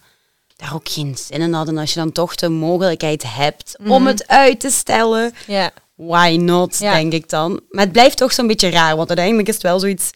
daar 0.62 0.74
ook 0.74 0.88
geen 0.88 1.16
zin 1.16 1.40
in 1.40 1.52
had. 1.52 1.68
En 1.68 1.78
als 1.78 1.92
je 1.92 1.98
dan 2.00 2.12
toch 2.12 2.34
de 2.34 2.48
mogelijkheid 2.48 3.22
hebt 3.34 3.74
Mhm. 3.78 3.90
om 3.90 4.06
het 4.06 4.28
uit 4.28 4.60
te 4.60 4.70
stellen, 4.70 5.34
Ja. 5.46 5.70
why 5.94 6.36
not, 6.40 6.78
denk 6.78 7.12
ik 7.12 7.28
dan. 7.28 7.60
Maar 7.70 7.84
het 7.84 7.92
blijft 7.92 8.16
toch 8.16 8.32
zo'n 8.32 8.46
beetje 8.46 8.70
raar, 8.70 8.96
want 8.96 9.08
uiteindelijk 9.08 9.48
is 9.48 9.54
het 9.54 9.62
wel 9.62 9.78
zoiets 9.78 10.10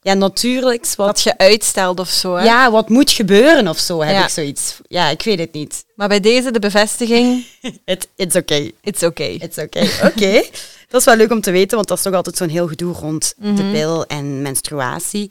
ja, 0.00 0.14
natuurlijks. 0.14 0.96
Wat, 0.96 1.06
Wat 1.06 1.22
je 1.22 1.38
uitstelt 1.38 2.00
of 2.00 2.08
zo. 2.08 2.34
Hè? 2.34 2.44
ja, 2.44 2.70
wat 2.70 2.88
moet 2.88 3.10
gebeuren 3.10 3.68
of 3.68 3.78
zo, 3.78 4.00
heb 4.02 4.14
Ja. 4.14 4.22
ik 4.24 4.28
zoiets. 4.30 4.76
Ja, 4.88 5.08
ik 5.08 5.22
weet 5.22 5.38
het 5.38 5.52
niet. 5.52 5.84
Maar 5.94 6.08
bij 6.08 6.20
deze 6.20 6.50
de 6.50 6.58
bevestiging, 6.58 7.44
It, 7.84 8.08
it's 8.16 8.34
okay. 8.36 8.72
it's 8.82 9.02
okay. 9.02 9.34
It's 9.34 9.58
okay. 9.58 9.88
Oké. 10.04 10.32
dat 10.90 11.00
is 11.00 11.04
wel 11.04 11.16
leuk 11.16 11.30
om 11.30 11.40
te 11.40 11.50
weten, 11.50 11.76
want 11.76 11.88
dat 11.88 11.96
is 11.96 12.02
toch 12.02 12.14
altijd 12.14 12.36
zo'n 12.36 12.48
heel 12.48 12.68
gedoe 12.68 12.94
rond 12.94 13.34
de 13.38 13.70
pil 13.72 14.06
en 14.06 14.42
menstruatie. 14.42 15.30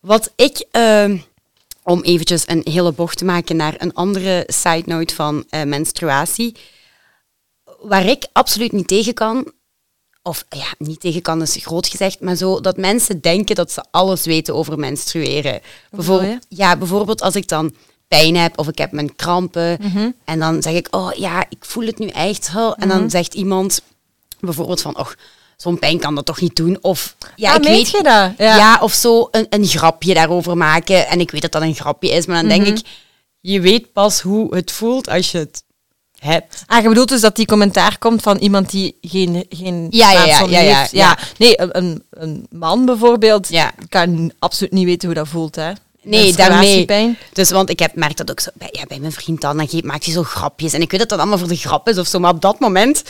Wat 0.00 0.32
ik, 0.36 0.64
ehm, 0.70 1.16
om 1.86 2.02
eventjes 2.02 2.42
een 2.46 2.60
hele 2.64 2.92
bocht 2.92 3.18
te 3.18 3.24
maken 3.24 3.56
naar 3.56 3.74
een 3.78 3.94
andere 3.94 4.44
side 4.46 4.82
note 4.86 5.14
van 5.14 5.44
eh, 5.48 5.62
menstruatie, 5.62 6.56
waar 7.80 8.06
ik 8.06 8.26
absoluut 8.32 8.72
niet 8.72 8.88
tegen 8.88 9.14
kan, 9.14 9.52
of 10.22 10.44
ja, 10.48 10.74
niet 10.78 11.00
tegen 11.00 11.22
kan 11.22 11.42
is 11.42 11.56
groot 11.56 11.86
gezegd, 11.86 12.20
maar 12.20 12.34
zo 12.34 12.60
dat 12.60 12.76
mensen 12.76 13.20
denken 13.20 13.54
dat 13.54 13.72
ze 13.72 13.84
alles 13.90 14.24
weten 14.24 14.54
over 14.54 14.78
menstrueren. 14.78 15.60
Bijvoorbeeld, 15.90 16.46
ja, 16.48 16.76
bijvoorbeeld 16.76 17.22
als 17.22 17.34
ik 17.36 17.48
dan 17.48 17.74
pijn 18.08 18.36
heb 18.36 18.58
of 18.58 18.68
ik 18.68 18.78
heb 18.78 18.92
mijn 18.92 19.16
krampen 19.16 19.78
Mhm. 19.80 20.10
en 20.24 20.38
dan 20.38 20.62
zeg 20.62 20.74
ik, 20.74 20.88
oh 20.90 21.12
ja, 21.12 21.44
ik 21.48 21.64
voel 21.64 21.86
het 21.86 21.98
nu 21.98 22.06
echt. 22.06 22.50
En 22.76 22.88
dan 22.88 23.10
zegt 23.10 23.34
iemand 23.34 23.82
bijvoorbeeld 24.40 24.80
van, 24.80 24.98
oh, 24.98 25.08
zo'n 25.56 25.78
pijn 25.78 25.98
kan 25.98 26.14
dat 26.14 26.26
toch 26.26 26.40
niet 26.40 26.56
doen? 26.56 26.78
Of 26.80 27.16
ja, 27.36 27.50
Ah, 27.50 27.56
ik 27.56 27.62
weet 27.62 27.90
je 27.90 28.02
dat? 28.02 28.30
Ja. 28.38 28.56
Ja. 28.56 28.78
of 28.80 28.92
zo 28.92 29.28
een, 29.30 29.46
een 29.50 29.66
grapje 29.66 30.14
daarover 30.14 30.56
maken. 30.56 31.06
En 31.06 31.20
ik 31.20 31.30
weet 31.30 31.42
dat 31.42 31.52
dat 31.52 31.62
een 31.62 31.74
grapje 31.74 32.10
is, 32.10 32.26
maar 32.26 32.36
dan 32.42 32.46
Mhm. 32.56 32.64
denk 32.64 32.78
ik, 32.78 32.86
je 33.40 33.60
weet 33.60 33.92
pas 33.92 34.20
hoe 34.20 34.54
het 34.56 34.72
voelt 34.72 35.08
als 35.08 35.30
je 35.30 35.38
het 35.38 35.62
hebt. 36.18 36.62
Ah, 36.66 36.82
je 36.82 36.88
bedoelt 36.88 37.08
dus 37.08 37.20
dat 37.20 37.36
die 37.36 37.46
commentaar 37.46 37.98
komt 37.98 38.22
van 38.22 38.36
iemand 38.36 38.70
die 38.70 38.96
geen, 39.00 39.44
geen 39.48 39.86
Ja, 39.90 40.12
ja, 40.12 40.24
ja, 40.24 40.40
ja, 40.40 40.60
ja, 40.60 40.78
heeft? 40.78 40.90
ja. 40.90 41.18
Nee, 41.38 41.54
een, 41.60 42.04
een, 42.10 42.46
man 42.50 42.84
bijvoorbeeld 42.84 43.48
Ja. 43.48 43.72
kan 43.88 44.32
absoluut 44.38 44.72
niet 44.72 44.84
weten 44.84 45.06
hoe 45.08 45.16
dat 45.16 45.28
voelt, 45.28 45.56
hè? 45.56 45.72
Nee, 46.02 46.32
daarmee. 46.34 47.16
Dus, 47.32 47.50
want 47.50 47.70
ik 47.70 47.78
heb, 47.78 47.94
merk 47.94 48.16
dat 48.16 48.30
ook 48.30 48.40
zo 48.40 48.50
bij, 48.54 48.68
ja, 48.72 48.84
bij 48.86 48.98
mijn 48.98 49.12
vriend 49.12 49.40
dan, 49.40 49.56
dan 49.56 49.68
maakt 49.84 50.04
hij 50.04 50.14
zo 50.14 50.22
grapjes. 50.22 50.72
En 50.72 50.80
ik 50.80 50.90
weet 50.90 51.00
dat 51.00 51.08
dat 51.08 51.18
allemaal 51.18 51.38
voor 51.38 51.48
de 51.48 51.56
grap 51.56 51.88
is 51.88 51.98
of 51.98 52.06
zo, 52.06 52.18
maar 52.18 52.30
op 52.30 52.40
dat 52.40 52.58
moment... 52.60 53.02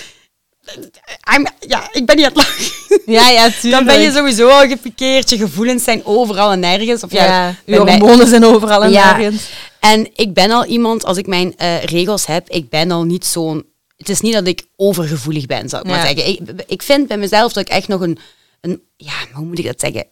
Ja, 1.68 1.88
ik 1.92 2.06
ben 2.06 2.16
niet 2.16 2.24
aan 2.24 2.32
het 2.32 2.36
lachen. 2.36 2.74
Ja, 3.12 3.28
ja, 3.28 3.50
tuurlijk. 3.50 3.70
Dan 3.72 3.84
ben 3.84 4.00
je 4.00 4.12
sowieso 4.12 4.48
al 4.48 4.68
gepikeerd. 4.68 5.30
Je 5.30 5.36
gevoelens 5.36 5.84
zijn 5.84 6.04
overal 6.04 6.52
en 6.52 6.60
nergens. 6.60 7.02
Of 7.02 7.12
ja, 7.12 7.54
je 7.64 7.80
mij- 7.84 7.98
hormonen 7.98 8.26
zijn 8.26 8.44
overal 8.44 8.82
en 8.84 8.90
Ja. 8.90 9.16
nergens. 9.16 9.48
En 9.80 10.08
ik 10.14 10.34
ben 10.34 10.50
al 10.50 10.64
iemand, 10.64 11.04
als 11.04 11.16
ik 11.18 11.26
mijn 11.26 11.56
eh, 11.56 11.82
regels 11.82 12.26
heb, 12.26 12.48
ik 12.50 12.68
ben 12.68 12.90
al 12.90 13.02
niet 13.04 13.24
zo'n... 13.24 13.64
Het 13.96 14.08
is 14.08 14.20
niet 14.20 14.32
dat 14.32 14.46
ik 14.46 14.62
overgevoelig 14.76 15.46
ben, 15.46 15.68
zou 15.68 15.82
ik 15.82 15.88
maar 15.90 16.06
zeggen. 16.06 16.26
Ik, 16.28 16.40
ik 16.66 16.82
vind 16.82 17.08
bij 17.08 17.16
mezelf 17.18 17.52
dat 17.52 17.62
ik 17.68 17.72
echt 17.72 17.88
nog 17.88 18.00
een, 18.00 18.18
een... 18.60 18.82
Ja, 18.96 19.12
hoe 19.32 19.44
moet 19.46 19.58
ik 19.58 19.64
dat 19.66 19.80
zeggen? 19.80 20.06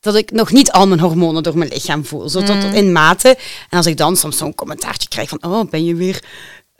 Dat 0.00 0.14
ik 0.16 0.30
nog 0.30 0.52
niet 0.52 0.72
al 0.72 0.86
mijn 0.86 1.00
hormonen 1.00 1.42
door 1.42 1.58
mijn 1.58 1.70
lichaam 1.72 2.04
voel. 2.04 2.28
Zo 2.28 2.42
tot, 2.42 2.54
Mm. 2.54 2.60
tot 2.60 2.74
in 2.74 2.92
mate. 2.92 3.28
En 3.70 3.76
als 3.76 3.86
ik 3.86 3.96
dan 3.96 4.16
soms 4.16 4.36
zo'n 4.36 4.54
commentaartje 4.54 5.08
krijg 5.08 5.28
van... 5.28 5.44
Oh, 5.44 5.70
ben 5.70 5.84
je 5.84 5.94
weer 5.94 6.22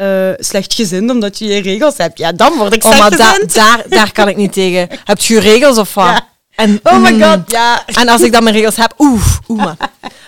eh, 0.01 0.31
slecht 0.37 0.75
gezind 0.75 1.11
omdat 1.11 1.39
je 1.39 1.47
je 1.47 1.61
regels 1.61 1.97
hebt? 1.97 2.19
Ja, 2.19 2.33
dan 2.33 2.57
word 2.57 2.75
ik 2.75 2.85
Oh, 2.85 2.91
slecht 2.91 3.09
maar 3.09 3.19
da- 3.19 3.33
gezind. 3.33 3.55
daar, 3.55 3.85
daar 3.89 4.13
kan 4.13 4.29
ik 4.29 4.37
niet 4.37 4.53
tegen. 4.53 4.89
Heb 5.05 5.21
je 5.21 5.41
regels 5.41 5.79
of 5.79 5.95
wat? 5.95 6.05
Ja. 6.05 6.29
En, 6.55 6.81
Oh 6.83 7.03
my 7.03 7.11
mm. 7.11 7.23
god, 7.23 7.51
ja. 7.51 7.87
En 7.87 8.09
als 8.09 8.21
ik 8.21 8.33
dan 8.33 8.43
mijn 8.43 8.55
regels 8.55 8.77
heb, 8.77 8.95
oeh, 8.99 9.25
oeh, 9.49 9.65
man. 9.65 9.77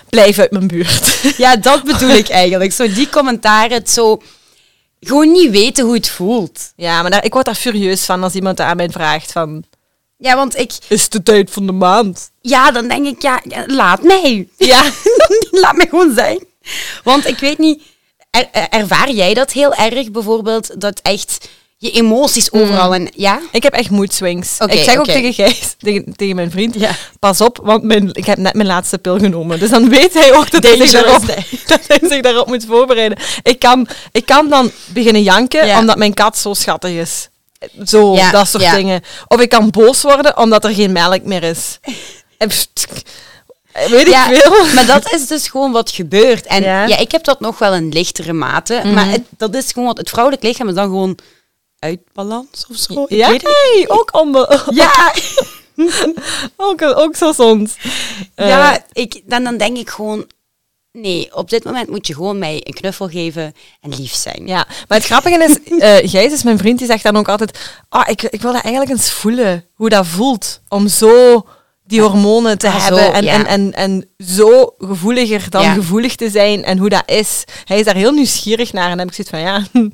Blijf 0.09 0.39
uit 0.39 0.51
mijn 0.51 0.67
buurt. 0.67 1.19
Ja, 1.37 1.55
dat 1.55 1.83
bedoel 1.83 2.09
ik 2.09 2.29
eigenlijk. 2.29 2.73
Zo 2.73 2.93
die 2.93 3.09
commentaren, 3.09 3.77
het 3.77 3.89
zo... 3.89 4.21
Gewoon 4.99 5.31
niet 5.31 5.51
weten 5.51 5.85
hoe 5.85 5.93
het 5.93 6.09
voelt. 6.09 6.71
Ja, 6.75 7.01
maar 7.01 7.11
daar, 7.11 7.25
ik 7.25 7.33
word 7.33 7.45
daar 7.45 7.55
furieus 7.55 8.03
van 8.05 8.23
als 8.23 8.33
iemand 8.33 8.59
aan 8.59 8.75
mij 8.75 8.89
vraagt 8.89 9.31
van... 9.31 9.63
Ja, 10.17 10.35
want 10.35 10.57
ik... 10.57 10.71
Is 10.87 11.09
de 11.09 11.23
tijd 11.23 11.51
van 11.51 11.65
de 11.65 11.71
maand? 11.71 12.31
Ja, 12.41 12.71
dan 12.71 12.87
denk 12.87 13.05
ik, 13.07 13.21
ja, 13.21 13.41
laat 13.67 14.03
mij. 14.03 14.47
Ja. 14.57 14.83
laat 15.61 15.75
mij 15.75 15.87
gewoon 15.89 16.13
zijn. 16.15 16.43
Want 17.03 17.27
ik 17.27 17.39
weet 17.39 17.57
niet, 17.57 17.81
er- 18.33 18.47
er- 18.51 18.69
ervaar 18.69 19.11
jij 19.11 19.33
dat 19.33 19.51
heel 19.51 19.73
erg 19.73 20.11
bijvoorbeeld, 20.11 20.81
dat 20.81 20.99
echt 21.01 21.47
je 21.77 21.91
emoties 21.91 22.51
overal 22.51 22.93
en 22.93 23.09
ja? 23.15 23.39
Ik 23.51 23.63
heb 23.63 23.73
echt 23.73 23.89
mood 23.89 24.13
swings. 24.13 24.57
Ik 24.65 24.83
zeg 24.83 24.97
ook 24.97 25.05
tegen 25.05 25.33
Gijs, 25.33 25.75
tegen, 25.79 26.13
tegen 26.15 26.35
mijn 26.35 26.51
vriend, 26.51 26.75
Ja. 26.79 26.91
pas 27.19 27.41
op, 27.41 27.59
want 27.63 27.83
mijn, 27.83 28.09
ik 28.13 28.25
heb 28.25 28.37
net 28.37 28.53
mijn 28.53 28.67
laatste 28.67 28.97
pil 28.97 29.17
genomen. 29.19 29.59
Dus 29.59 29.69
dan 29.69 29.89
weet 29.89 30.13
hij 30.13 30.33
ook 30.35 30.51
dat 30.51 30.63
hij, 30.63 30.75
zich 30.75 30.91
daarop, 30.91 31.25
dat 31.67 31.79
hij 31.87 31.99
zich 32.01 32.21
daarop 32.21 32.47
moet 32.47 32.65
voorbereiden. 32.65 33.17
Ik 33.43 33.59
kan, 33.59 33.87
ik 34.11 34.25
kan 34.25 34.49
dan 34.49 34.71
beginnen 34.87 35.23
janken, 35.23 35.67
Ja. 35.67 35.79
omdat 35.79 35.97
mijn 35.97 36.13
kat 36.13 36.37
zo 36.37 36.53
schattig 36.53 36.91
is. 36.91 37.29
Zo, 37.85 38.15
Ja, 38.15 38.31
dat 38.31 38.47
soort 38.47 38.71
dingen. 38.75 39.01
Of 39.27 39.39
ik 39.41 39.49
kan 39.49 39.69
boos 39.69 40.01
worden, 40.01 40.37
omdat 40.37 40.63
er 40.63 40.73
geen 40.73 40.91
melk 40.91 41.23
meer 41.23 41.43
is. 41.43 41.79
Pst, 43.73 43.89
Weet 43.89 44.07
ik 44.07 44.15
veel. 44.15 44.65
maar 44.75 44.85
dat 44.85 45.13
is 45.13 45.27
dus 45.27 45.47
gewoon 45.47 45.71
wat 45.71 45.91
gebeurt. 45.91 46.45
En 46.45 46.63
Ja. 46.63 46.85
ja, 46.85 46.97
ik 46.97 47.11
heb 47.11 47.23
dat 47.23 47.39
nog 47.39 47.59
wel 47.59 47.73
in 47.73 47.89
lichtere 47.89 48.33
mate, 48.33 48.81
maar 48.93 49.09
het, 49.09 49.21
dat 49.37 49.55
is 49.55 49.71
gewoon, 49.71 49.87
wat 49.87 49.97
het 49.97 50.09
vrouwelijk 50.09 50.43
lichaam 50.43 50.67
is 50.67 50.75
dan 50.75 50.85
gewoon 50.85 51.17
uit 51.79 51.99
balans 52.13 52.65
of 52.69 52.77
zo. 52.77 53.05
Ja, 53.07 53.27
hey, 53.27 53.85
ook, 53.87 54.11
ander, 54.11 54.63
Ja, 54.73 55.13
ook, 56.57 56.81
ook 56.81 57.15
zo 57.15 57.31
soms. 57.31 57.75
Eh, 58.35 58.47
ja 58.47 58.85
ik, 58.91 59.21
dan, 59.25 59.43
dan 59.43 59.57
denk 59.57 59.77
ik 59.77 59.89
gewoon, 59.89 60.27
nee, 60.91 61.35
op 61.35 61.49
dit 61.49 61.63
moment 61.63 61.89
moet 61.89 62.07
je 62.07 62.13
gewoon 62.13 62.39
mij 62.39 62.61
een 62.63 62.73
knuffel 62.73 63.07
geven 63.07 63.53
en 63.81 63.95
lief 63.95 64.13
zijn. 64.13 64.47
Ja, 64.47 64.67
maar 64.87 64.97
het 64.97 65.07
grappige 65.07 65.43
is, 65.43 65.57
eh 65.79 66.09
Gijs 66.09 66.31
is 66.31 66.43
mijn 66.43 66.57
vriend, 66.57 66.77
die 66.77 66.87
zegt 66.87 67.03
dan 67.03 67.17
ook 67.17 67.29
altijd, 67.29 67.59
ah, 67.89 68.09
ik, 68.09 68.21
ik 68.21 68.41
wil 68.41 68.53
dat 68.53 68.63
eigenlijk 68.63 68.93
eens 68.93 69.11
voelen, 69.11 69.65
hoe 69.73 69.89
dat 69.89 70.07
voelt, 70.07 70.61
om 70.67 70.87
zo 70.87 71.45
die 71.93 72.01
hormonen 72.01 72.57
te 72.57 72.67
Ah, 72.67 72.85
zo, 72.85 72.95
hebben 72.95 73.13
en, 73.13 73.23
ja. 73.23 73.33
en, 73.33 73.45
en, 73.45 73.73
en 73.73 74.09
zo 74.25 74.75
gevoeliger 74.77 75.49
dan 75.49 75.61
Ja. 75.63 75.73
gevoelig 75.73 76.15
te 76.15 76.29
zijn 76.29 76.63
en 76.63 76.77
hoe 76.77 76.89
dat 76.89 77.03
is. 77.05 77.43
Hij 77.65 77.79
is 77.79 77.85
daar 77.85 77.95
heel 77.95 78.11
nieuwsgierig 78.11 78.73
naar 78.73 78.83
en 78.83 78.89
dan 78.89 78.99
heb 78.99 79.07
ik 79.07 79.13
zoiets 79.13 79.33
van, 79.33 79.39
ja, 79.39 79.57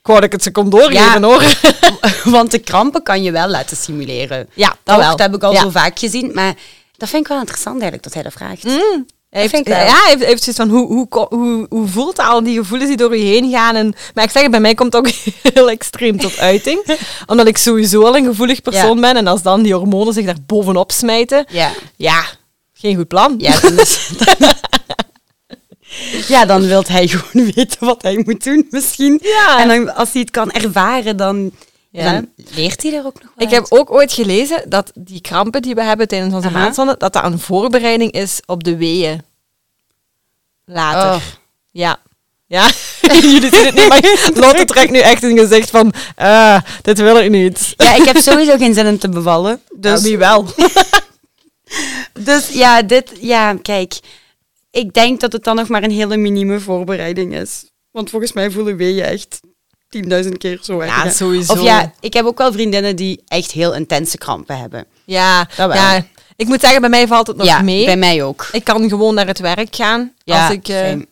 ik 0.00 0.06
wou 0.06 0.14
dat 0.20 0.24
ik 0.24 0.32
het 0.32 0.42
ze 0.42 0.50
kon 0.50 0.70
doorgeven 0.70 1.20
Ja. 1.20 1.20
hoor. 1.20 1.42
Want 2.32 2.50
de 2.50 2.58
krampen 2.58 3.02
kan 3.02 3.22
je 3.22 3.30
wel 3.32 3.48
laten 3.48 3.76
simuleren. 3.76 4.48
Ja, 4.54 4.68
dat, 4.68 4.78
dat 4.84 4.96
wel. 4.96 5.10
dat 5.10 5.18
heb 5.18 5.34
ik 5.34 5.42
al 5.42 5.54
zo 5.56 5.70
vaak 5.70 5.98
gezien. 5.98 6.30
Maar 6.34 6.54
dat 6.96 7.08
vind 7.08 7.22
ik 7.22 7.28
wel 7.28 7.38
interessant 7.38 7.80
eigenlijk, 7.82 8.02
dat 8.02 8.14
hij 8.14 8.22
dat 8.22 8.32
vraagt. 8.32 8.62
Hij 8.62 9.04
heeft, 9.30 9.50
vind 9.50 9.66
ik 9.66 9.72
wel. 9.72 9.84
ja, 9.84 10.00
heeft, 10.06 10.24
heeft 10.24 10.42
zoiets 10.42 10.62
van, 10.62 10.68
hoe, 10.68 10.86
hoe, 10.86 11.26
hoe, 11.28 11.66
hoe 11.68 11.88
voelt 11.88 12.16
dat 12.16 12.26
al 12.26 12.42
die 12.42 12.58
gevoelens 12.58 12.88
die 12.88 12.98
door 12.98 13.16
je 13.16 13.24
heen 13.24 13.50
gaan? 13.50 13.76
En, 13.76 13.94
maar 14.14 14.24
ik 14.24 14.30
zeg 14.30 14.42
het, 14.42 14.50
bij 14.50 14.60
mij 14.60 14.74
komt 14.74 14.92
het 14.92 15.06
ook 15.06 15.12
heel 15.54 15.70
extreem 15.70 16.18
tot 16.18 16.38
uiting. 16.38 16.98
omdat 17.26 17.46
ik 17.46 17.56
sowieso 17.58 18.04
al 18.04 18.16
een 18.16 18.24
gevoelig 18.24 18.62
persoon 18.62 19.00
ben. 19.00 19.16
En 19.16 19.26
als 19.26 19.42
dan 19.42 19.62
die 19.62 19.74
hormonen 19.74 20.14
zich 20.14 20.24
daar 20.24 20.36
bovenop 20.46 20.92
smijten, 20.92 21.44
Ja. 21.48 21.70
ja, 21.96 22.24
geen 22.72 22.96
goed 22.96 23.08
plan. 23.08 23.34
Ja, 23.38 23.60
dan 23.60 23.78
is... 23.78 24.08
ja, 26.28 26.44
dan 26.44 26.66
wil 26.66 26.84
hij 26.88 27.08
gewoon 27.08 27.52
weten 27.54 27.86
wat 27.86 28.02
hij 28.02 28.22
moet 28.24 28.44
doen 28.44 28.66
misschien. 28.70 29.18
Ja. 29.22 29.58
En 29.60 29.68
dan, 29.68 29.94
als 29.94 30.12
hij 30.12 30.20
het 30.20 30.30
kan 30.30 30.50
ervaren, 30.50 31.16
dan, 31.16 31.50
Ja. 31.92 32.12
dan 32.12 32.28
leert 32.54 32.82
hij 32.82 32.92
er 32.94 33.06
ook 33.06 33.22
nog 33.22 33.32
wel 33.34 33.46
Ik 33.46 33.54
heb 33.54 33.66
ook 33.68 33.90
ooit 33.90 34.12
gelezen 34.12 34.70
dat 34.70 34.90
die 34.94 35.20
krampen 35.20 35.62
die 35.62 35.74
we 35.74 35.82
hebben 35.82 36.08
tijdens 36.08 36.34
onze 36.34 36.48
Aha. 36.48 36.58
maandzonde, 36.58 36.94
dat 36.98 37.12
dat 37.12 37.24
een 37.24 37.38
voorbereiding 37.38 38.12
is 38.12 38.40
op 38.46 38.64
de 38.64 38.76
weeën. 38.76 39.22
Later. 40.64 41.14
Oh. 41.14 41.22
Ja. 41.70 41.98
Ja, 42.46 42.70
jullie 43.02 43.54
zien 43.54 43.66
het 43.66 43.74
niet, 43.74 43.88
maar 43.88 44.30
Lotte 44.34 44.64
trekt 44.74 44.90
nu 44.90 44.98
echt 44.98 45.22
een 45.22 45.38
gezicht 45.38 45.70
van, 45.70 45.92
ah, 46.16 46.60
dit 46.82 46.98
wil 46.98 47.18
ik 47.18 47.30
niet. 47.30 47.72
Ja, 47.76 47.94
ik 47.94 48.04
heb 48.04 48.16
sowieso 48.28 48.56
geen 48.56 48.74
zin 48.74 48.86
om 48.86 48.98
te 48.98 49.08
bevallen. 49.08 49.60
Dus 49.74 49.92
Dus, 49.92 50.02
wie 50.02 50.18
wel? 50.18 50.46
dus 52.20 52.48
ja, 52.48 52.82
dit, 52.82 53.12
ja, 53.20 53.54
kijk. 53.54 53.98
Ik 54.70 54.94
denk 54.94 55.20
dat 55.20 55.32
het 55.32 55.44
dan 55.44 55.56
nog 55.56 55.68
maar 55.68 55.82
een 55.82 55.90
hele 55.90 56.16
minieme 56.16 56.60
voorbereiding 56.60 57.34
is. 57.34 57.64
Want 57.90 58.10
volgens 58.10 58.32
mij 58.32 58.50
voelen 58.50 58.76
we 58.76 58.94
je 58.94 59.02
echt 59.02 59.40
10.000 60.24 60.28
keer 60.38 60.58
zo 60.62 60.78
erg. 60.80 61.04
Ja, 61.04 61.10
sowieso. 61.10 61.52
Of 61.52 61.62
ja, 61.62 61.92
ik 62.00 62.12
heb 62.12 62.24
ook 62.24 62.38
wel 62.38 62.52
vriendinnen 62.52 62.96
die 62.96 63.22
echt 63.28 63.50
heel 63.50 63.74
intense 63.74 64.18
krampen 64.18 64.58
hebben. 64.58 64.84
Ja, 65.04 65.38
Dat 65.56 65.66
wel. 65.72 65.72
ja, 65.76 66.04
ik 66.36 66.46
moet 66.46 66.60
zeggen, 66.60 66.80
bij 66.80 66.90
mij 66.90 67.06
valt 67.06 67.26
het 67.26 67.36
nog 67.36 67.46
ja, 67.46 67.60
mee. 67.62 67.84
bij 67.84 67.96
mij 67.96 68.22
ook. 68.22 68.48
Ik 68.52 68.64
kan 68.64 68.88
gewoon 68.88 69.14
naar 69.14 69.26
het 69.26 69.38
werk 69.38 69.76
gaan. 69.76 70.12
Ja, 70.24 70.46
als 70.46 70.54
ik, 70.54 70.68
eh, 70.68 70.76
same. 70.76 71.06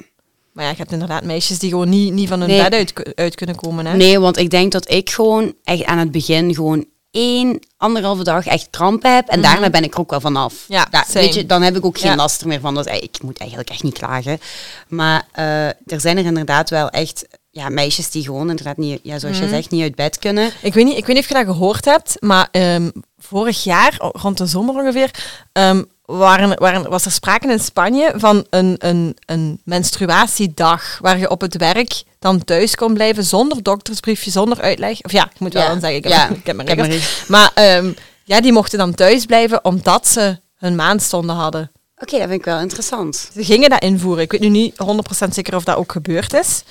maar 0.53 0.65
ja, 0.65 0.71
je 0.71 0.77
hebt 0.77 0.93
inderdaad 0.93 1.25
meisjes 1.25 1.59
die 1.59 1.71
gewoon 1.71 1.89
niet, 1.89 2.13
niet 2.13 2.29
van 2.29 2.41
hun 2.41 2.49
Nee. 2.49 2.63
bed 2.63 2.73
uit, 2.73 3.13
uit 3.15 3.35
kunnen 3.35 3.57
komen. 3.57 3.87
Hè? 3.87 3.97
Nee, 3.97 4.19
want 4.21 4.37
ik 4.39 4.51
denk 4.51 4.73
dat 4.73 4.91
ik 4.91 5.11
gewoon 5.11 5.55
echt 5.65 5.85
aan 5.85 5.99
het 5.99 6.11
begin 6.11 6.55
gewoon 6.55 6.85
één, 7.11 7.59
anderhalve 7.77 8.23
dag 8.25 8.47
echt 8.47 8.69
krampen 8.71 9.15
heb. 9.15 9.29
En 9.29 9.43
daarna 9.43 9.71
ben 9.71 9.83
ik 9.85 9.95
er 9.95 10.01
ook 10.01 10.11
wel 10.11 10.21
vanaf. 10.21 10.53
Mhm. 10.53 10.73
Ja, 10.73 10.87
Da- 10.91 11.05
same. 11.09 11.25
weet 11.25 11.35
je, 11.35 11.47
dan 11.47 11.63
heb 11.63 11.77
ik 11.77 11.85
ook 11.85 11.99
geen 11.99 12.11
Ja. 12.11 12.17
last 12.17 12.41
er 12.41 12.47
meer 12.49 12.61
van. 12.61 12.75
Dus 12.75 12.87
ik 12.87 13.23
moet 13.23 13.39
eigenlijk 13.39 13.71
echt 13.71 13.83
niet 13.83 13.99
klagen. 13.99 14.41
Maar 14.89 15.27
eh, 15.33 15.67
er 15.67 16.01
zijn 16.01 16.19
er 16.19 16.25
inderdaad 16.25 16.71
wel 16.71 16.91
echt 16.91 17.27
ja, 17.59 17.69
meisjes 17.69 18.11
die 18.11 18.25
gewoon 18.25 18.51
inderdaad 18.51 18.77
niet, 18.77 19.01
ja, 19.03 19.19
zoals 19.19 19.35
Mhm. 19.37 19.45
je 19.45 19.51
zegt, 19.51 19.71
niet 19.71 19.83
uit 19.83 19.95
bed 19.95 20.19
kunnen. 20.19 20.51
Ik 20.63 20.75
weet, 20.75 20.85
niet, 20.85 20.97
ik 20.97 21.07
weet 21.07 21.15
niet 21.17 21.25
of 21.25 21.29
je 21.31 21.45
dat 21.45 21.55
gehoord 21.55 21.85
hebt, 21.85 22.17
maar 22.21 22.49
ehm, 22.51 22.91
vorig 23.19 23.65
jaar, 23.65 23.95
rond 23.99 24.39
de 24.39 24.47
zomer 24.47 24.75
ongeveer, 24.75 25.11
ehm, 25.53 25.83
waren, 26.05 26.59
waren, 26.59 26.91
was 26.91 27.05
er 27.05 27.11
sprake 27.11 27.51
in 27.53 27.59
Spanje 27.61 28.13
van 28.17 28.47
een, 28.51 28.75
een, 28.79 29.17
een 29.27 29.61
menstruatiedag 29.65 30.99
waar 31.01 31.19
je 31.19 31.31
op 31.31 31.41
het 31.41 31.57
werk 31.57 32.03
dan 32.19 32.45
thuis 32.45 32.75
kon 32.75 32.95
blijven 32.95 33.25
zonder 33.25 33.63
doktersbriefje, 33.63 34.31
zonder 34.31 34.61
uitleg. 34.61 35.01
Of 35.03 35.13
ja, 35.13 35.25
ik 35.35 35.41
moet 35.41 35.53
wel 35.53 35.63
Ja. 35.63 35.69
dan 35.69 35.81
zeggen, 35.81 35.99
ik 35.99 36.05
heb, 36.05 36.13
Ja, 36.13 36.29
ik 36.41 36.47
heb 36.47 36.57
mijn 36.57 36.69
regels. 36.69 37.25
Maar 37.29 37.51
ehm, 37.55 37.93
ja, 38.25 38.41
die 38.41 38.53
mochten 38.53 38.79
dan 38.79 38.95
thuis 38.95 39.25
blijven 39.27 39.65
omdat 39.65 40.07
ze 40.09 40.41
hun 40.57 40.75
maandstonden 40.77 41.37
hadden. 41.37 41.71
Oké, 42.01 42.11
dat 42.19 42.29
vind 42.29 42.39
ik 42.41 42.45
wel 42.45 42.61
interessant. 42.61 43.31
Ze 43.35 43.45
gingen 43.45 43.71
dat 43.71 43.83
invoeren. 43.83 44.23
Ik 44.23 44.31
weet 44.33 44.41
nu 44.41 44.49
niet 44.49 44.75
100% 44.77 45.35
zeker 45.35 45.55
of 45.57 45.65
dat 45.65 45.77
ook 45.77 45.93
gebeurd 45.93 46.33
is. 46.35 46.63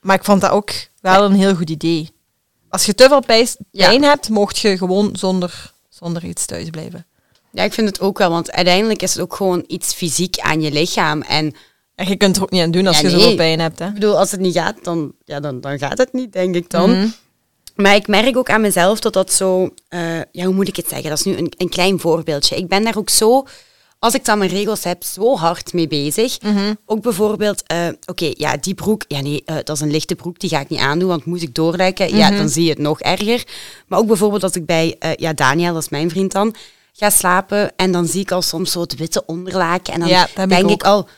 Maar 0.00 0.16
ik 0.16 0.24
vond 0.24 0.40
dat 0.40 0.50
ook 0.50 0.70
wel 1.00 1.24
een 1.24 1.34
heel 1.34 1.54
goed 1.54 1.70
idee. 1.70 2.10
Als 2.68 2.86
je 2.86 2.94
te 2.94 3.04
veel 3.08 3.22
Ja. 3.70 3.88
pijn 3.88 4.02
hebt, 4.02 4.28
mocht 4.28 4.58
je 4.58 4.76
gewoon 4.78 5.10
zonder, 5.12 5.72
zonder 5.88 6.24
iets 6.24 6.46
thuis 6.46 6.70
blijven. 6.70 7.06
Ja, 7.52 7.62
ik 7.62 7.72
vind 7.72 7.88
het 7.88 8.00
ook 8.00 8.18
wel, 8.18 8.30
want 8.30 8.50
uiteindelijk 8.52 9.02
is 9.02 9.12
het 9.12 9.22
ook 9.22 9.34
gewoon 9.34 9.64
iets 9.66 9.92
fysiek 9.94 10.38
aan 10.38 10.60
je 10.60 10.70
lichaam. 10.72 11.22
En 11.22 11.54
En 11.94 12.08
je 12.08 12.16
kunt 12.16 12.36
er 12.36 12.42
ook 12.42 12.50
niet 12.50 12.62
aan 12.62 12.70
doen 12.70 12.86
als 12.86 13.00
Ja, 13.00 13.02
je 13.08 13.08
nee. 13.14 13.20
zoveel 13.22 13.36
pijn 13.36 13.60
hebt. 13.60 13.78
Hè? 13.78 13.86
ik 13.86 13.94
bedoel, 13.94 14.18
als 14.18 14.30
het 14.30 14.40
niet 14.40 14.54
gaat, 14.54 14.76
dan, 14.82 15.12
ja, 15.24 15.40
dan, 15.40 15.60
dan 15.60 15.78
gaat 15.78 15.98
het 15.98 16.12
niet, 16.12 16.32
denk 16.32 16.54
ik 16.54 16.70
dan. 16.70 16.90
Mhm. 16.90 17.08
Maar 17.74 17.94
ik 17.94 18.06
merk 18.08 18.36
ook 18.36 18.50
aan 18.50 18.60
mezelf 18.60 19.00
dat 19.00 19.12
dat 19.12 19.32
zo... 19.32 19.70
eh, 19.88 20.18
ja, 20.32 20.44
hoe 20.44 20.54
moet 20.54 20.68
ik 20.68 20.76
het 20.76 20.88
zeggen? 20.88 21.08
Dat 21.08 21.18
is 21.18 21.24
nu 21.24 21.36
een, 21.36 21.52
een 21.56 21.68
klein 21.68 22.00
voorbeeldje. 22.00 22.56
Ik 22.56 22.68
ben 22.68 22.84
daar 22.84 22.96
ook 22.96 23.08
zo... 23.10 23.46
Als 24.00 24.14
ik 24.14 24.24
dan 24.24 24.38
mijn 24.38 24.50
regels 24.50 24.84
heb, 24.84 25.04
zo 25.04 25.36
hard 25.36 25.72
mee 25.72 25.88
bezig. 25.88 26.38
Ook 26.86 27.02
bijvoorbeeld, 27.02 27.62
eh, 27.66 27.88
oké, 28.06 28.30
ja, 28.36 28.56
die 28.56 28.74
broek, 28.74 29.04
ja 29.08 29.20
nee, 29.20 29.42
eh, 29.44 29.54
dat 29.64 29.76
is 29.76 29.80
een 29.80 29.90
lichte 29.90 30.14
broek, 30.14 30.38
die 30.38 30.50
ga 30.50 30.60
ik 30.60 30.68
niet 30.68 30.80
aandoen, 30.80 31.08
want 31.08 31.24
moet 31.24 31.42
ik 31.42 31.54
doorlekken, 31.54 32.16
ja, 32.16 32.30
dan 32.30 32.48
zie 32.48 32.64
je 32.64 32.70
het 32.70 32.78
nog 32.78 33.00
erger. 33.00 33.44
Maar 33.86 33.98
ook 33.98 34.06
bijvoorbeeld 34.06 34.42
als 34.42 34.52
ik 34.52 34.66
bij, 34.66 34.96
eh, 34.98 35.10
ja, 35.14 35.32
Daniel, 35.32 35.72
dat 35.72 35.82
is 35.82 35.88
mijn 35.88 36.10
vriend 36.10 36.32
dan, 36.32 36.54
ga 36.92 37.10
slapen 37.10 37.72
en 37.76 37.92
dan 37.92 38.06
zie 38.06 38.20
ik 38.20 38.30
al 38.30 38.42
soms 38.42 38.72
zo 38.72 38.80
het 38.80 38.96
witte 38.96 39.26
onderlaken 39.26 39.92
en 39.92 40.00
dan 40.00 40.08
Ja, 40.08 40.28
ik 40.36 40.48
denk 40.48 40.70
ik 40.70 40.82
al, 40.82 41.08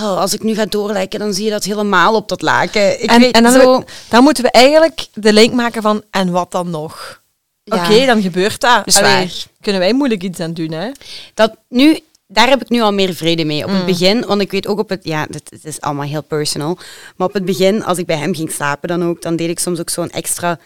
oh, 0.00 0.18
als 0.18 0.34
ik 0.34 0.42
nu 0.42 0.54
ga 0.54 0.66
doorlijken, 0.66 1.18
dan 1.18 1.34
zie 1.34 1.44
je 1.44 1.50
dat 1.50 1.64
helemaal 1.64 2.14
op 2.14 2.28
dat 2.28 2.42
laken. 2.42 3.02
Ik 3.02 3.10
en, 3.10 3.20
weet 3.20 3.34
en 3.34 3.42
dan, 3.42 3.52
zo... 3.52 3.84
dan 4.08 4.22
moeten 4.22 4.42
we 4.42 4.50
eigenlijk 4.50 5.06
de 5.14 5.32
link 5.32 5.54
maken 5.54 5.82
van, 5.82 6.02
en 6.10 6.30
wat 6.30 6.50
dan 6.50 6.70
nog? 6.70 7.20
Ja. 7.62 7.84
Oké, 7.84 8.06
dan 8.06 8.22
gebeurt 8.22 8.60
dat. 8.60 8.96
Allee, 8.96 9.16
waar. 9.16 9.46
kunnen 9.60 9.80
wij 9.80 9.92
moeilijk 9.92 10.22
iets 10.22 10.40
aan 10.40 10.52
doen, 10.52 10.70
hè? 10.70 10.90
dat 11.34 11.56
nu, 11.68 11.98
daar 12.26 12.48
heb 12.48 12.60
ik 12.62 12.68
nu 12.68 12.80
al 12.80 12.92
meer 12.92 13.14
vrede 13.14 13.44
mee. 13.44 13.64
Op 13.64 13.70
het 13.70 13.78
Mm. 13.80 13.86
begin, 13.86 14.24
want 14.26 14.40
ik 14.40 14.50
weet 14.50 14.66
ook 14.66 14.78
op 14.78 14.88
het, 14.88 15.04
ja, 15.04 15.26
dit 15.30 15.64
is 15.64 15.80
allemaal 15.80 16.06
heel 16.06 16.22
personal. 16.22 16.78
Maar 17.16 17.26
op 17.28 17.34
het 17.34 17.44
begin, 17.44 17.84
als 17.84 17.98
ik 17.98 18.06
bij 18.06 18.16
hem 18.16 18.34
ging 18.34 18.50
slapen 18.52 18.88
dan 18.88 19.04
ook, 19.04 19.22
dan 19.22 19.36
deed 19.36 19.48
ik 19.50 19.58
soms 19.58 19.80
ook 19.80 19.90
zo'n 19.90 20.10
extra 20.10 20.58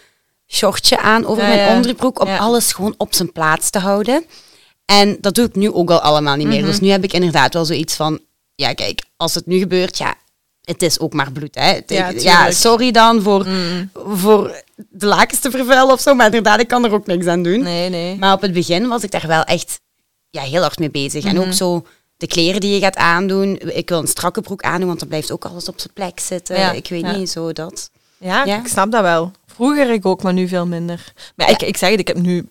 shortje 0.47 0.99
aan 0.99 1.27
over 1.27 1.43
Ja, 1.43 1.49
mijn 1.49 1.61
ja. 1.61 1.75
onderbroek, 1.77 2.21
om 2.21 2.27
Ja. 2.29 2.39
alles 2.39 2.73
gewoon 2.73 2.95
op 2.97 3.15
zijn 3.15 3.33
plaats 3.33 3.71
te 3.71 3.79
houden. 3.79 4.25
En 4.85 5.17
dat 5.21 5.35
doe 5.35 5.45
ik 5.47 5.55
nu 5.55 5.73
ook 5.73 5.91
al 5.91 6.01
allemaal 6.01 6.37
niet 6.37 6.47
Mhm. 6.47 6.57
meer. 6.57 6.65
Dus 6.65 6.81
nu 6.81 6.89
heb 6.89 7.05
ik 7.05 7.13
inderdaad 7.13 7.55
wel 7.55 7.65
zoiets 7.65 7.95
van, 7.97 8.21
ja 8.55 8.73
kijk, 8.75 9.03
als 9.17 9.35
het 9.35 9.47
nu 9.47 9.59
gebeurt, 9.59 9.99
ja, 9.99 10.15
het 10.63 10.83
is 10.83 11.01
ook 11.01 11.13
maar 11.13 11.33
bloed. 11.33 11.55
Hè. 11.55 11.81
Ja, 12.17 12.51
sorry 12.51 12.91
dan 12.91 13.23
voor, 13.23 13.47
Mm. 13.47 13.91
voor 13.95 14.63
de 14.91 15.07
lakens 15.07 15.41
te 15.41 15.51
vervuilen 15.51 15.95
of 15.95 16.01
zo, 16.01 16.15
maar 16.15 16.27
inderdaad, 16.27 16.61
ik 16.61 16.69
kan 16.69 16.85
er 16.85 16.93
ook 16.93 17.07
niks 17.07 17.27
aan 17.27 17.43
doen. 17.43 17.63
Nee, 17.63 17.89
nee. 17.89 18.17
Maar 18.19 18.33
op 18.33 18.41
het 18.41 18.53
begin 18.53 18.89
was 18.89 19.03
ik 19.03 19.11
daar 19.11 19.27
wel 19.27 19.43
echt 19.43 19.81
ja, 20.31 20.43
heel 20.43 20.61
hard 20.63 20.79
mee 20.79 20.91
bezig. 20.91 21.25
En 21.25 21.35
Mhm. 21.37 21.47
ook 21.47 21.53
zo 21.53 21.87
de 22.17 22.27
kleren 22.27 22.61
die 22.61 22.75
je 22.75 22.81
gaat 22.81 22.97
aandoen. 22.97 23.59
Ik 23.75 23.89
wil 23.89 23.99
een 23.99 24.07
strakke 24.07 24.41
broek 24.41 24.63
aandoen, 24.63 24.87
want 24.87 24.99
dan 24.99 25.09
blijft 25.09 25.31
ook 25.33 25.45
alles 25.45 25.69
op 25.69 25.81
zijn 25.81 25.93
plek 25.93 26.21
zitten. 26.21 26.59
Ja, 26.59 26.73
Ik 26.73 26.89
weet 26.89 27.01
ja. 27.01 27.17
niet, 27.17 27.31
zo 27.31 27.53
dat. 27.53 27.91
Ja, 28.19 28.45
Ja. 28.45 28.59
ik 28.59 28.67
snap 28.67 28.91
dat 28.93 29.03
wel. 29.03 29.31
Vroeger 29.47 29.91
ik 29.91 30.07
ook, 30.07 30.23
maar 30.23 30.33
nu 30.33 30.49
veel 30.49 30.67
minder. 30.67 31.13
Maar 31.37 31.51
ik, 31.51 31.63
ik 31.63 31.77
zeg 31.77 31.91
het, 31.91 32.01
ik 32.01 32.07
heb 32.09 32.19
nu 32.19 32.47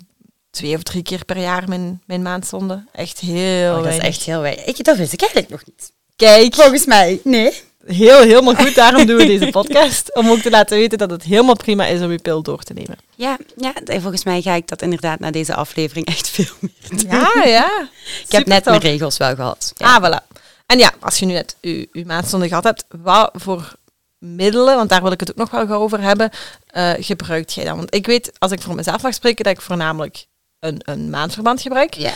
twee 0.52 0.76
of 0.76 0.84
drie 0.84 1.04
keer 1.04 1.26
per 1.26 1.38
jaar 1.38 1.68
mijn, 1.68 2.02
mijn 2.06 2.22
maandzonde. 2.22 2.84
Echt 2.92 3.20
heel 3.20 3.76
Oh, 3.78 3.84
dat 3.84 3.94
is 3.94 3.98
echt 4.00 4.22
heel 4.24 4.42
weinig. 4.42 4.66
Ik, 4.66 4.84
dat 4.84 4.98
wist 4.98 5.14
ik 5.14 5.20
eigenlijk 5.22 5.52
nog 5.52 5.62
niet. 5.66 5.92
Kijk, 6.16 6.56
Volgens 6.56 6.86
mij, 6.86 7.20
nee. 7.24 7.54
Heel, 7.86 8.22
helemaal 8.22 8.56
goed. 8.56 8.76
Daarom 8.76 9.06
doen 9.06 9.18
we 9.18 9.26
deze 9.38 9.52
podcast. 9.52 10.16
Om 10.16 10.30
ook 10.30 10.40
te 10.40 10.50
laten 10.50 10.78
weten 10.78 10.98
dat 10.98 11.12
het 11.12 11.24
helemaal 11.24 11.56
prima 11.56 11.86
is 11.86 12.02
om 12.02 12.12
je 12.12 12.18
pil 12.18 12.42
door 12.42 12.64
te 12.64 12.74
nemen. 12.74 12.98
Ja, 13.16 13.38
ja, 13.58 13.74
volgens 13.86 14.24
mij 14.24 14.42
ga 14.42 14.54
ik 14.54 14.68
dat 14.68 14.82
inderdaad 14.82 15.20
na 15.20 15.32
deze 15.32 15.56
aflevering 15.56 16.06
echt 16.06 16.30
veel 16.36 16.54
meer 16.60 16.72
doen. 16.90 17.10
Ja, 17.10 17.44
ja. 17.46 17.90
ik 18.26 18.32
heb 18.32 18.46
net 18.46 18.66
mijn 18.66 18.80
regels 18.80 19.18
wel 19.18 19.36
gehad. 19.36 19.74
Ja. 19.76 19.96
Ah, 19.96 20.06
voilà. 20.06 20.28
En 20.66 20.80
ja, 20.80 20.92
als 21.00 21.20
je 21.20 21.26
nu 21.26 21.34
net 21.34 21.56
je, 21.62 21.88
je 21.92 22.48
gehad 22.48 22.64
hebt, 22.64 22.86
wat 23.02 23.32
voor 23.34 23.76
middelen, 24.18 24.76
want 24.76 24.90
daar 24.90 25.02
wil 25.02 25.12
ik 25.12 25.20
het 25.20 25.30
ook 25.30 25.52
nog 25.52 25.68
wel 25.68 25.82
over 25.82 26.02
hebben, 26.02 26.30
eh, 26.68 26.92
gebruikt 26.98 27.54
jij 27.54 27.66
dan? 27.66 27.78
Want 27.78 27.96
ik 27.96 28.06
weet, 28.06 28.32
als 28.38 28.52
ik 28.52 28.62
voor 28.62 28.76
mezelf 28.76 29.02
mag 29.02 29.14
spreken, 29.14 29.44
dat 29.44 29.54
ik 29.54 29.62
voornamelijk 29.62 30.26
een, 30.60 30.82
een 30.84 31.10
maandverband 31.10 31.62
gebruik. 31.62 31.94
ja. 31.94 32.14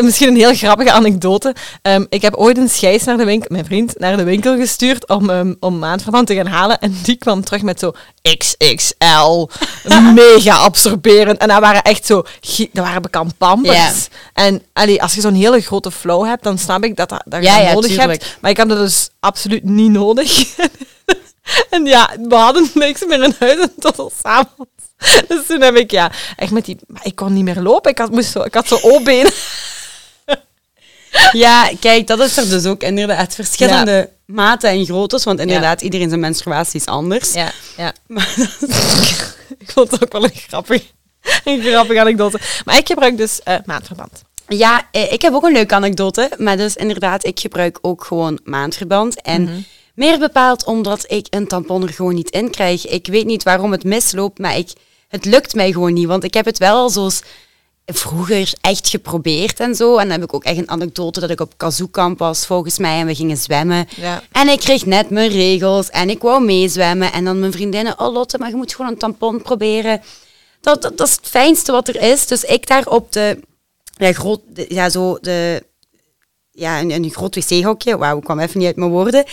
Misschien 0.00 0.28
een 0.28 0.36
heel 0.36 0.54
grappige 0.54 0.92
anekdote. 0.92 1.54
Ehm, 1.82 2.04
ik 2.08 2.22
heb 2.22 2.34
ooit 2.34 2.56
een 2.58 2.68
scheids 2.68 3.04
naar 3.04 3.16
de 3.16 3.24
winkel, 3.24 3.48
mijn 3.50 3.64
vriend, 3.64 3.98
naar 3.98 4.16
de 4.16 4.22
winkel 4.24 4.56
gestuurd 4.56 5.08
om, 5.08 5.30
ehm, 5.30 5.54
om 5.60 5.78
maandverband 5.78 6.26
te 6.26 6.34
gaan 6.34 6.46
halen. 6.46 6.78
En 6.78 6.96
die 7.02 7.16
kwam 7.16 7.44
terug 7.44 7.62
met 7.62 7.78
zo 7.78 7.92
XXL, 8.38 9.48
mega 10.14 10.56
absorberend. 10.56 11.38
En 11.38 11.48
dat 11.48 11.60
waren 11.60 11.82
echt 11.82 12.06
zo, 12.06 12.24
dat 12.72 12.84
waren 12.84 13.02
bekend 13.02 13.38
pampers. 13.38 13.76
Ja. 13.76 13.92
En 14.34 14.62
allee, 14.72 15.02
als 15.02 15.14
je 15.14 15.20
zo'n 15.20 15.34
hele 15.34 15.60
grote 15.60 15.90
flow 15.90 16.26
hebt, 16.26 16.42
dan 16.44 16.58
snap 16.58 16.84
ik 16.84 16.96
dat, 16.96 17.08
dat, 17.08 17.22
dat 17.24 17.42
je 17.42 17.48
Ja, 17.48 17.56
dat 17.56 17.66
ja, 17.66 17.72
nodig 17.72 17.90
tuurlijk. 17.90 18.22
hebt. 18.22 18.36
Maar 18.40 18.50
ik 18.50 18.56
had 18.56 18.68
dat 18.68 18.78
dus 18.78 19.08
absoluut 19.20 19.64
niet 19.64 19.90
nodig. 19.90 20.30
en 21.70 21.84
ja, 21.84 22.16
we 22.28 22.34
hadden 22.34 22.70
niks 22.74 23.06
meer 23.06 23.22
in 23.22 23.34
huis 23.38 23.58
en 23.58 23.72
tot 23.78 23.98
al 23.98 24.12
s'avonds. 24.22 24.70
Dus 25.28 25.46
toen 25.46 25.60
heb 25.60 25.76
ik 25.76 25.90
ja, 25.90 26.12
echt 26.36 26.50
met 26.50 26.64
die... 26.64 26.78
Maar 26.86 27.06
ik 27.06 27.14
kon 27.14 27.32
niet 27.32 27.44
meer 27.44 27.60
lopen. 27.60 27.90
Ik 27.90 27.98
had, 27.98 28.10
moest 28.10 28.30
zo, 28.30 28.42
ik 28.42 28.54
had 28.54 28.68
zo 28.68 28.78
O-benen. 28.82 29.32
ja, 31.32 31.70
kijk, 31.80 32.06
dat 32.06 32.20
is 32.20 32.36
er 32.36 32.48
dus 32.48 32.66
ook 32.66 32.82
inderdaad. 32.82 33.34
Verschillende 33.34 34.10
maten 34.26 34.70
en 34.70 34.84
groottes, 34.84 35.24
want 35.24 35.40
inderdaad, 35.40 35.80
iedereen 35.80 36.08
zijn 36.08 36.20
menstruatie 36.20 36.80
is 36.80 36.86
anders. 36.86 37.32
Ja, 37.32 37.52
ja. 37.76 37.92
Maar 38.06 38.34
Ik 39.58 39.70
vond 39.70 39.90
het 39.90 40.02
ook 40.02 40.12
wel 40.12 40.24
een 40.24 40.34
grappig, 40.34 40.82
een 41.44 41.62
grappige 41.62 42.00
anekdote. 42.00 42.38
Maar 42.64 42.78
ik 42.78 42.86
gebruik 42.86 43.16
dus 43.16 43.42
eh, 43.42 43.56
maandverband. 43.64 44.22
Ja, 44.48 44.88
eh, 44.90 45.12
ik 45.12 45.22
heb 45.22 45.32
ook 45.32 45.44
een 45.44 45.52
leuke 45.52 45.74
anekdote. 45.74 46.30
Maar 46.38 46.56
dus 46.56 46.76
inderdaad, 46.76 47.24
ik 47.24 47.40
gebruik 47.40 47.78
ook 47.80 48.04
gewoon 48.04 48.40
maandverband. 48.44 49.22
En 49.22 49.66
meer 49.94 50.18
bepaald 50.18 50.64
omdat 50.64 51.04
ik 51.12 51.26
een 51.30 51.46
tampon 51.46 51.82
er 51.82 51.92
gewoon 51.92 52.14
niet 52.14 52.30
in 52.30 52.50
krijg. 52.50 52.86
Ik 52.86 53.06
weet 53.06 53.26
niet 53.26 53.42
waarom 53.42 53.72
het 53.72 53.84
misloopt, 53.84 54.38
maar 54.38 54.56
ik, 54.56 54.72
het 55.08 55.24
lukt 55.24 55.54
mij 55.54 55.72
gewoon 55.72 55.92
niet. 55.92 56.06
Want 56.06 56.24
ik 56.24 56.34
heb 56.34 56.44
het 56.44 56.58
wel 56.58 56.76
al 56.76 56.90
zoals 56.90 57.22
vroeger 57.86 58.52
echt 58.60 58.88
geprobeerd 58.88 59.60
en 59.60 59.74
zo. 59.74 59.96
En 59.96 60.02
dan 60.08 60.10
heb 60.20 60.22
ik 60.22 60.34
ook 60.34 60.44
echt 60.44 60.58
een 60.58 60.70
anekdote 60.70 61.20
dat 61.20 61.30
ik 61.30 61.40
op 61.40 61.52
kazookamp 61.56 62.18
was, 62.18 62.46
volgens 62.46 62.78
mij. 62.78 63.00
En 63.00 63.06
we 63.06 63.14
gingen 63.14 63.36
zwemmen. 63.36 63.88
Ja. 63.96 64.22
En 64.32 64.48
ik 64.48 64.58
kreeg 64.60 64.86
net 64.86 65.10
mijn 65.10 65.30
regels 65.30 65.90
en 65.90 66.10
ik 66.10 66.22
wou 66.22 66.44
meezwemmen. 66.44 67.12
En 67.12 67.24
dan 67.24 67.40
mijn 67.40 67.52
vriendinnen, 67.52 67.98
oh 68.00 68.12
Lotte, 68.12 68.38
maar 68.38 68.48
je 68.48 68.56
moet 68.56 68.74
gewoon 68.74 68.90
een 68.90 68.98
tampon 68.98 69.42
proberen. 69.42 70.02
Dat, 70.60 70.82
dat, 70.82 70.98
dat 70.98 71.06
is 71.08 71.14
het 71.14 71.26
fijnste 71.28 71.72
wat 71.72 71.88
er 71.88 72.02
is. 72.02 72.26
Dus 72.26 72.44
ik 72.44 72.66
daar 72.66 72.86
op 72.86 73.12
de, 73.12 73.40
ja, 73.96 74.12
groot, 74.12 74.40
de- 74.48 74.66
ja, 74.68 74.88
zo 74.90 75.18
de, 75.20 75.62
ja, 76.52 76.80
een, 76.80 76.90
een 76.90 77.10
groot 77.10 77.34
wc-hokje. 77.34 77.98
Wauw, 77.98 78.16
ik 78.18 78.24
kwam 78.24 78.38
even 78.38 78.58
niet 78.58 78.66
uit 78.66 78.76
mijn 78.76 78.90
woorden. 78.90 79.24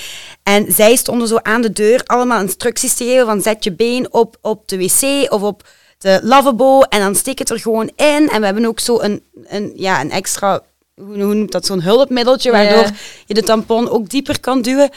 En 0.44 0.72
zij 0.74 0.96
stonden 0.96 1.28
zo 1.28 1.38
aan 1.42 1.62
de 1.62 1.72
deur 1.72 2.04
allemaal 2.06 2.42
instructies 2.42 2.94
te 2.94 3.04
geven 3.04 3.26
van 3.26 3.42
zet 3.42 3.64
je 3.64 3.72
been 3.72 4.14
op, 4.14 4.38
op 4.42 4.68
de 4.68 4.78
wc 4.78 5.32
of 5.32 5.42
op 5.42 5.68
de 5.98 6.20
lavabo 6.24 6.82
en 6.82 7.00
dan 7.00 7.16
steek 7.16 7.40
het 7.40 7.50
er 7.50 7.60
gewoon 7.60 7.92
in. 7.96 8.30
En 8.30 8.40
we 8.40 8.46
hebben 8.46 8.66
ook 8.66 8.80
zo 8.80 9.00
een, 9.00 9.24
een, 9.48 9.72
ja, 9.76 10.02
een 10.02 10.12
extra, 10.12 10.62
hoe, 10.96 11.24
hoe 11.24 11.34
noemt 11.34 11.52
dat, 11.52 11.66
zo'n 11.66 11.82
hulpmiddeltje, 11.82 12.52
Ja. 12.52 12.58
waardoor 12.58 12.92
je 13.26 13.34
de 13.34 13.44
tampon 13.44 13.90
ook 13.90 14.10
dieper 14.10 14.40
kan 14.40 14.62
duwen. 14.62 14.90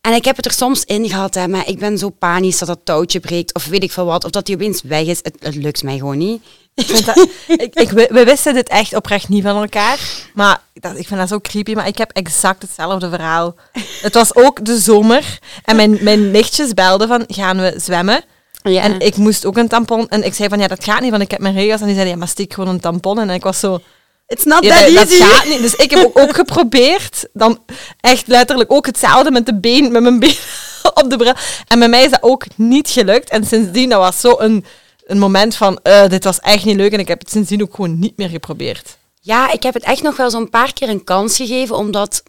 En 0.00 0.14
ik 0.14 0.24
heb 0.24 0.36
het 0.36 0.44
er 0.44 0.52
soms 0.52 0.84
in 0.84 1.08
gehad, 1.08 1.34
hè, 1.34 1.48
maar 1.48 1.68
ik 1.68 1.78
ben 1.78 1.98
zo 1.98 2.08
panisch 2.10 2.58
dat 2.58 2.68
dat 2.68 2.80
touwtje 2.84 3.20
breekt 3.20 3.54
of 3.54 3.66
weet 3.66 3.82
ik 3.82 3.92
veel 3.92 4.04
wat. 4.04 4.24
Of 4.24 4.30
dat 4.30 4.46
die 4.46 4.54
opeens 4.54 4.82
weg 4.82 5.06
is. 5.06 5.18
Het, 5.22 5.36
het 5.38 5.54
lukt 5.54 5.82
mij 5.82 5.98
gewoon 5.98 6.18
niet. 6.18 6.42
Ik 6.78 6.86
vind 6.86 7.06
dat, 7.06 7.28
ik, 7.46 7.74
ik, 7.74 7.90
we, 7.90 8.24
wisten 8.24 8.54
dit 8.54 8.68
echt 8.68 8.94
oprecht 8.94 9.28
niet 9.28 9.42
van 9.42 9.56
elkaar. 9.56 9.98
Maar 10.34 10.60
dat, 10.74 10.98
ik 10.98 11.06
vind 11.06 11.20
dat 11.20 11.28
zo 11.28 11.40
creepy. 11.40 11.74
Maar 11.74 11.86
ik 11.86 11.98
heb 11.98 12.10
exact 12.12 12.62
hetzelfde 12.62 13.08
verhaal. 13.08 13.54
Het 14.00 14.14
was 14.14 14.34
ook 14.34 14.64
de 14.64 14.78
zomer. 14.78 15.38
En 15.64 15.76
mijn, 15.76 15.98
mijn 16.00 16.30
nichtjes 16.30 16.74
belden 16.74 17.08
van, 17.08 17.24
gaan 17.26 17.60
we 17.60 17.74
zwemmen? 17.76 18.24
Ja. 18.62 18.82
En 18.82 19.00
ik 19.00 19.16
moest 19.16 19.44
ook 19.44 19.56
een 19.56 19.68
tampon. 19.68 20.08
En 20.08 20.24
ik 20.24 20.34
zei 20.34 20.48
van, 20.48 20.58
ja, 20.58 20.66
dat 20.68 20.84
gaat 20.84 21.00
niet, 21.00 21.10
want 21.10 21.22
ik 21.22 21.30
heb 21.30 21.40
mijn 21.40 21.54
regels. 21.54 21.80
En 21.80 21.86
die 21.86 21.94
zeiden, 21.94 22.14
ja, 22.14 22.18
maar 22.20 22.28
steek 22.28 22.52
gewoon 22.54 22.74
een 22.74 22.80
tampon. 22.80 23.18
En 23.18 23.30
ik 23.30 23.42
was 23.42 23.60
zo... 23.60 23.80
It's 24.26 24.44
not 24.44 24.64
Ja, 24.64 24.74
that 24.76 24.86
dat, 24.86 24.94
dat 24.94 25.10
easy. 25.10 25.22
gaat 25.22 25.44
niet. 25.44 25.60
Dus 25.60 25.74
ik 25.74 25.90
heb 25.90 26.04
ook, 26.04 26.18
ook 26.18 26.34
geprobeerd. 26.34 27.28
Dan 27.32 27.62
echt 28.00 28.26
letterlijk 28.26 28.72
ook 28.72 28.86
hetzelfde 28.86 29.30
met 29.30 29.46
de 29.46 29.54
been, 29.54 29.92
met 29.92 30.02
mijn 30.02 30.18
been 30.18 30.36
op 31.02 31.10
de 31.10 31.16
bril. 31.16 31.34
En 31.68 31.78
bij 31.78 31.88
mij 31.88 32.04
is 32.04 32.10
dat 32.10 32.22
ook 32.22 32.44
niet 32.56 32.88
gelukt. 32.90 33.30
En 33.30 33.44
sindsdien, 33.44 33.88
dat 33.88 33.98
was 33.98 34.20
zo 34.20 34.34
een, 34.38 34.64
een 35.08 35.18
moment 35.18 35.56
van, 35.56 35.78
eh, 35.82 36.08
dit 36.08 36.24
was 36.24 36.40
echt 36.40 36.64
niet 36.64 36.76
leuk. 36.76 36.92
En 36.92 36.98
ik 36.98 37.08
heb 37.08 37.18
het 37.18 37.30
sindsdien 37.30 37.62
ook 37.62 37.74
gewoon 37.74 37.98
niet 37.98 38.16
meer 38.16 38.28
geprobeerd. 38.28 38.96
Ja, 39.20 39.52
ik 39.52 39.62
heb 39.62 39.74
het 39.74 39.82
echt 39.82 40.02
nog 40.02 40.16
wel 40.16 40.30
zo'n 40.30 40.50
paar 40.50 40.72
keer 40.72 40.88
een 40.88 41.04
kans 41.04 41.36
gegeven, 41.36 41.76
omdat, 41.76 42.22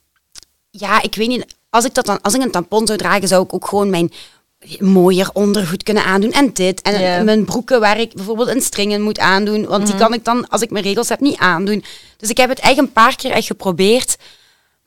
ja, 0.70 1.02
ik 1.02 1.16
weet 1.16 1.28
niet, 1.28 1.46
als 1.70 1.86
ik, 1.86 1.94
dat 1.94 2.06
dan, 2.06 2.22
als 2.22 2.34
ik 2.34 2.42
een 2.42 2.52
tampon 2.52 2.88
zou 2.88 2.98
dragen, 2.98 3.28
zou 3.28 3.44
ik 3.44 3.54
ook 3.54 3.68
gewoon 3.68 3.90
mijn 3.90 4.12
mooier 4.80 5.30
ondergoed 5.34 5.84
kunnen 5.84 6.04
aandoen 6.04 6.32
en 6.32 6.54
dit. 6.54 6.82
En 6.82 7.26
mijn 7.26 7.46
broeken 7.46 7.80
waar 7.80 8.00
ik 8.00 8.14
bijvoorbeeld 8.14 8.48
een 8.48 8.62
string 8.62 8.92
in 8.92 9.02
moet 9.02 9.20
aandoen, 9.20 9.66
want 9.66 9.86
die 9.86 9.96
kan 9.96 10.14
ik 10.14 10.26
dan, 10.26 10.48
als 10.50 10.62
ik 10.62 10.70
mijn 10.70 10.84
regels 10.84 11.10
heb, 11.10 11.20
niet 11.20 11.38
aandoen. 11.38 11.84
Dus 12.18 12.30
ik 12.30 12.38
heb 12.38 12.50
het 12.50 12.60
echt 12.60 12.78
een 12.78 12.92
paar 12.92 13.16
keer 13.16 13.32
echt 13.32 13.48
geprobeerd, 13.48 14.18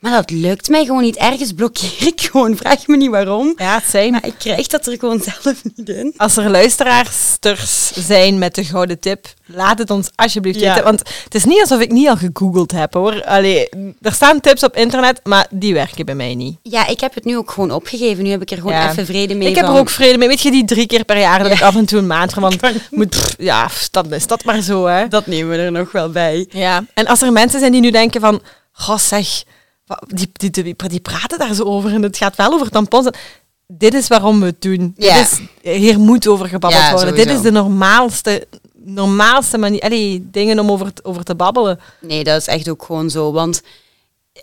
maar 0.03 0.13
dat 0.13 0.31
lukt 0.31 0.69
mij 0.69 0.85
gewoon 0.85 1.03
niet. 1.03 1.17
Ergens 1.17 1.53
blokkeer 1.53 2.07
ik 2.07 2.21
gewoon, 2.21 2.57
vraag 2.57 2.87
me 2.87 2.97
niet 2.97 3.11
waarom. 3.11 3.53
Ja, 3.57 3.75
het 3.75 3.85
zijn. 3.91 4.11
Maar 4.11 4.27
ik 4.27 4.35
krijg 4.39 4.67
dat 4.67 4.87
er 4.87 4.99
gewoon 4.99 5.21
zelf 5.43 5.63
niet 5.77 5.89
in. 5.89 6.15
Als 6.17 6.37
er 6.37 6.51
luisteraarsters 6.51 7.93
zijn 7.93 8.39
met 8.39 8.55
de 8.55 8.65
gouden 8.65 8.99
tip, 9.01 9.27
laat 9.47 9.79
het 9.79 9.91
ons 9.91 10.11
alsjeblieft 10.15 10.61
Ja. 10.61 10.69
weten. 10.69 10.85
Want 10.85 10.99
het 11.25 11.35
is 11.35 11.45
niet 11.45 11.61
alsof 11.61 11.81
ik 11.81 11.91
niet 11.93 12.09
al 12.09 12.17
gegoogeld 12.17 12.73
heb, 12.73 12.95
hoor. 12.95 13.25
Allee, 13.25 13.69
er 14.01 14.13
staan 14.13 14.41
tips 14.41 14.63
op 14.63 14.77
internet, 14.77 15.21
maar 15.25 15.47
die 15.51 15.75
werken 15.75 16.05
bij 16.07 16.15
mij 16.15 16.35
niet. 16.35 16.57
Ja, 16.63 16.87
ik 16.87 17.01
heb 17.01 17.15
het 17.15 17.25
nu 17.25 17.37
ook 17.37 17.51
gewoon 17.51 17.71
opgegeven. 17.71 18.25
Nu 18.25 18.31
heb 18.31 18.43
ik 18.43 18.51
er 18.51 18.57
gewoon 18.57 18.73
Ja. 18.73 18.91
even 18.91 19.07
vrede 19.07 19.35
mee 19.35 19.49
Ik 19.49 19.57
heb 19.57 19.65
er 19.65 19.77
ook 19.79 19.91
vrede 19.91 20.19
mee. 20.19 20.29
Weet 20.29 20.41
je, 20.41 20.51
die 20.51 20.65
drie 20.65 20.87
keer 20.87 21.05
per 21.05 21.19
jaar 21.19 21.43
dat 21.43 21.53
ik 21.53 21.63
af 21.63 21.77
en 21.77 21.87
toe 21.87 21.99
een 21.99 22.07
maand 22.07 22.35
want 22.35 22.57
moet. 22.91 23.09
pff, 23.11 23.35
ja, 23.39 23.69
dat 23.91 24.11
is 24.11 24.27
dat 24.27 24.45
maar 24.45 24.61
zo, 24.61 24.87
hè. 24.87 25.09
Dat 25.09 25.27
nemen 25.27 25.51
we 25.51 25.57
er 25.63 25.73
nog 25.73 25.93
wel 25.93 26.11
bij. 26.11 26.47
Ja. 26.51 26.85
En 26.95 27.07
als 27.07 27.23
er 27.23 27.33
mensen 27.33 27.61
zijn 27.61 27.73
die 27.73 27.81
nu 27.81 27.91
denken 27.91 28.21
van, 28.21 28.43
goh 28.73 28.99
zeg, 28.99 29.43
die, 30.07 30.31
die, 30.33 30.51
die, 30.51 30.75
die 30.89 31.01
praten 31.01 31.39
daar 31.39 31.55
zo 31.55 31.63
over 31.63 31.93
en 31.93 32.03
het 32.03 32.17
gaat 32.17 32.37
wel 32.37 32.53
over 32.53 32.71
tampons. 32.71 33.09
Dit 33.67 33.95
is 33.95 34.09
waarom 34.09 34.41
we 34.41 34.47
het 34.47 34.63
doen. 34.63 34.95
Ja. 34.97 35.17
Dit 35.17 35.41
is, 35.63 35.73
hier 35.73 35.99
moet 35.99 36.27
over 36.29 36.49
gebabbeld 36.49 36.83
Ja, 36.83 36.91
worden. 36.93 37.09
sowieso. 37.09 37.29
Dit 37.29 37.37
is 37.37 37.43
de 37.43 37.51
normaalste, 37.51 38.47
normaalste 38.85 39.59
manier, 39.59 39.81
allee, 39.81 40.29
dingen 40.31 40.59
om 40.59 40.71
over, 40.71 40.93
over 41.03 41.25
te 41.25 41.35
babbelen. 41.35 41.81
Nee, 42.01 42.25
dat 42.25 42.41
is 42.41 42.47
echt 42.47 42.69
ook 42.69 42.83
gewoon 42.83 43.11
zo. 43.11 43.33
Want 43.33 43.63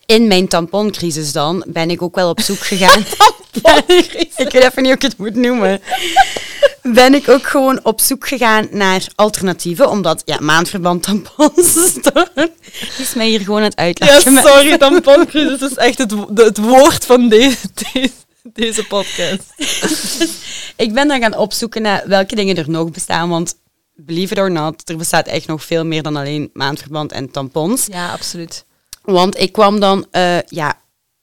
in 0.06 0.28
mijn 0.28 0.48
tamponcrisis 0.48 1.32
dan 1.32 1.64
ben 1.68 1.90
ik 1.90 2.02
ook 2.02 2.16
wel 2.16 2.30
op 2.30 2.42
zoek 2.42 2.60
gegaan. 2.60 3.04
Ik 4.36 4.52
weet 4.52 4.54
even 4.54 4.84
niet 4.84 4.86
hoe 4.86 4.94
ik 4.94 5.02
het 5.02 5.18
moet 5.18 5.36
noemen. 5.36 5.82
Ben 6.82 7.14
ik 7.14 7.30
ook 7.30 7.48
gewoon 7.48 7.80
op 7.84 8.02
zoek 8.02 8.28
gegaan 8.28 8.68
naar 8.72 9.08
alternatieven. 9.16 9.90
Omdat, 9.90 10.22
ja, 10.26 10.38
maandverband 10.40 11.04
tampons. 11.04 11.76
is 12.98 13.14
mij 13.16 13.28
hier 13.28 13.40
gewoon 13.42 13.62
het 13.62 13.74
Ja, 13.76 13.84
uitleggen. 13.84 14.38
sorry, 14.44 14.78
tamponcrisis 14.78 15.62
is 15.72 15.76
echt 15.78 15.98
het, 15.98 16.14
het 16.34 16.58
woord 16.58 17.06
van 17.06 17.30
deze, 17.30 17.58
deze, 17.94 18.12
deze 18.54 18.84
podcast. 18.88 19.44
Ik 20.76 20.94
ben 20.94 21.08
dan 21.08 21.22
gaan 21.22 21.38
opzoeken 21.38 21.82
naar 21.82 22.04
welke 22.06 22.36
dingen 22.36 22.56
er 22.58 22.70
nog 22.70 22.92
bestaan. 22.92 23.30
Want, 23.30 23.56
believe 23.96 24.34
it 24.34 24.40
or 24.40 24.52
not, 24.52 24.90
er 24.90 24.98
bestaat 24.98 25.28
echt 25.28 25.48
nog 25.48 25.64
veel 25.64 25.86
meer 25.86 26.04
dan 26.04 26.16
alleen 26.16 26.50
maandverband 26.54 27.12
en 27.12 27.32
tampons. 27.32 27.86
Ja, 27.86 28.12
absoluut. 28.12 28.66
Want 29.02 29.40
ik 29.40 29.52
kwam 29.52 29.80
dan 29.80 30.06
eh, 30.12 30.42
ja, 30.42 30.78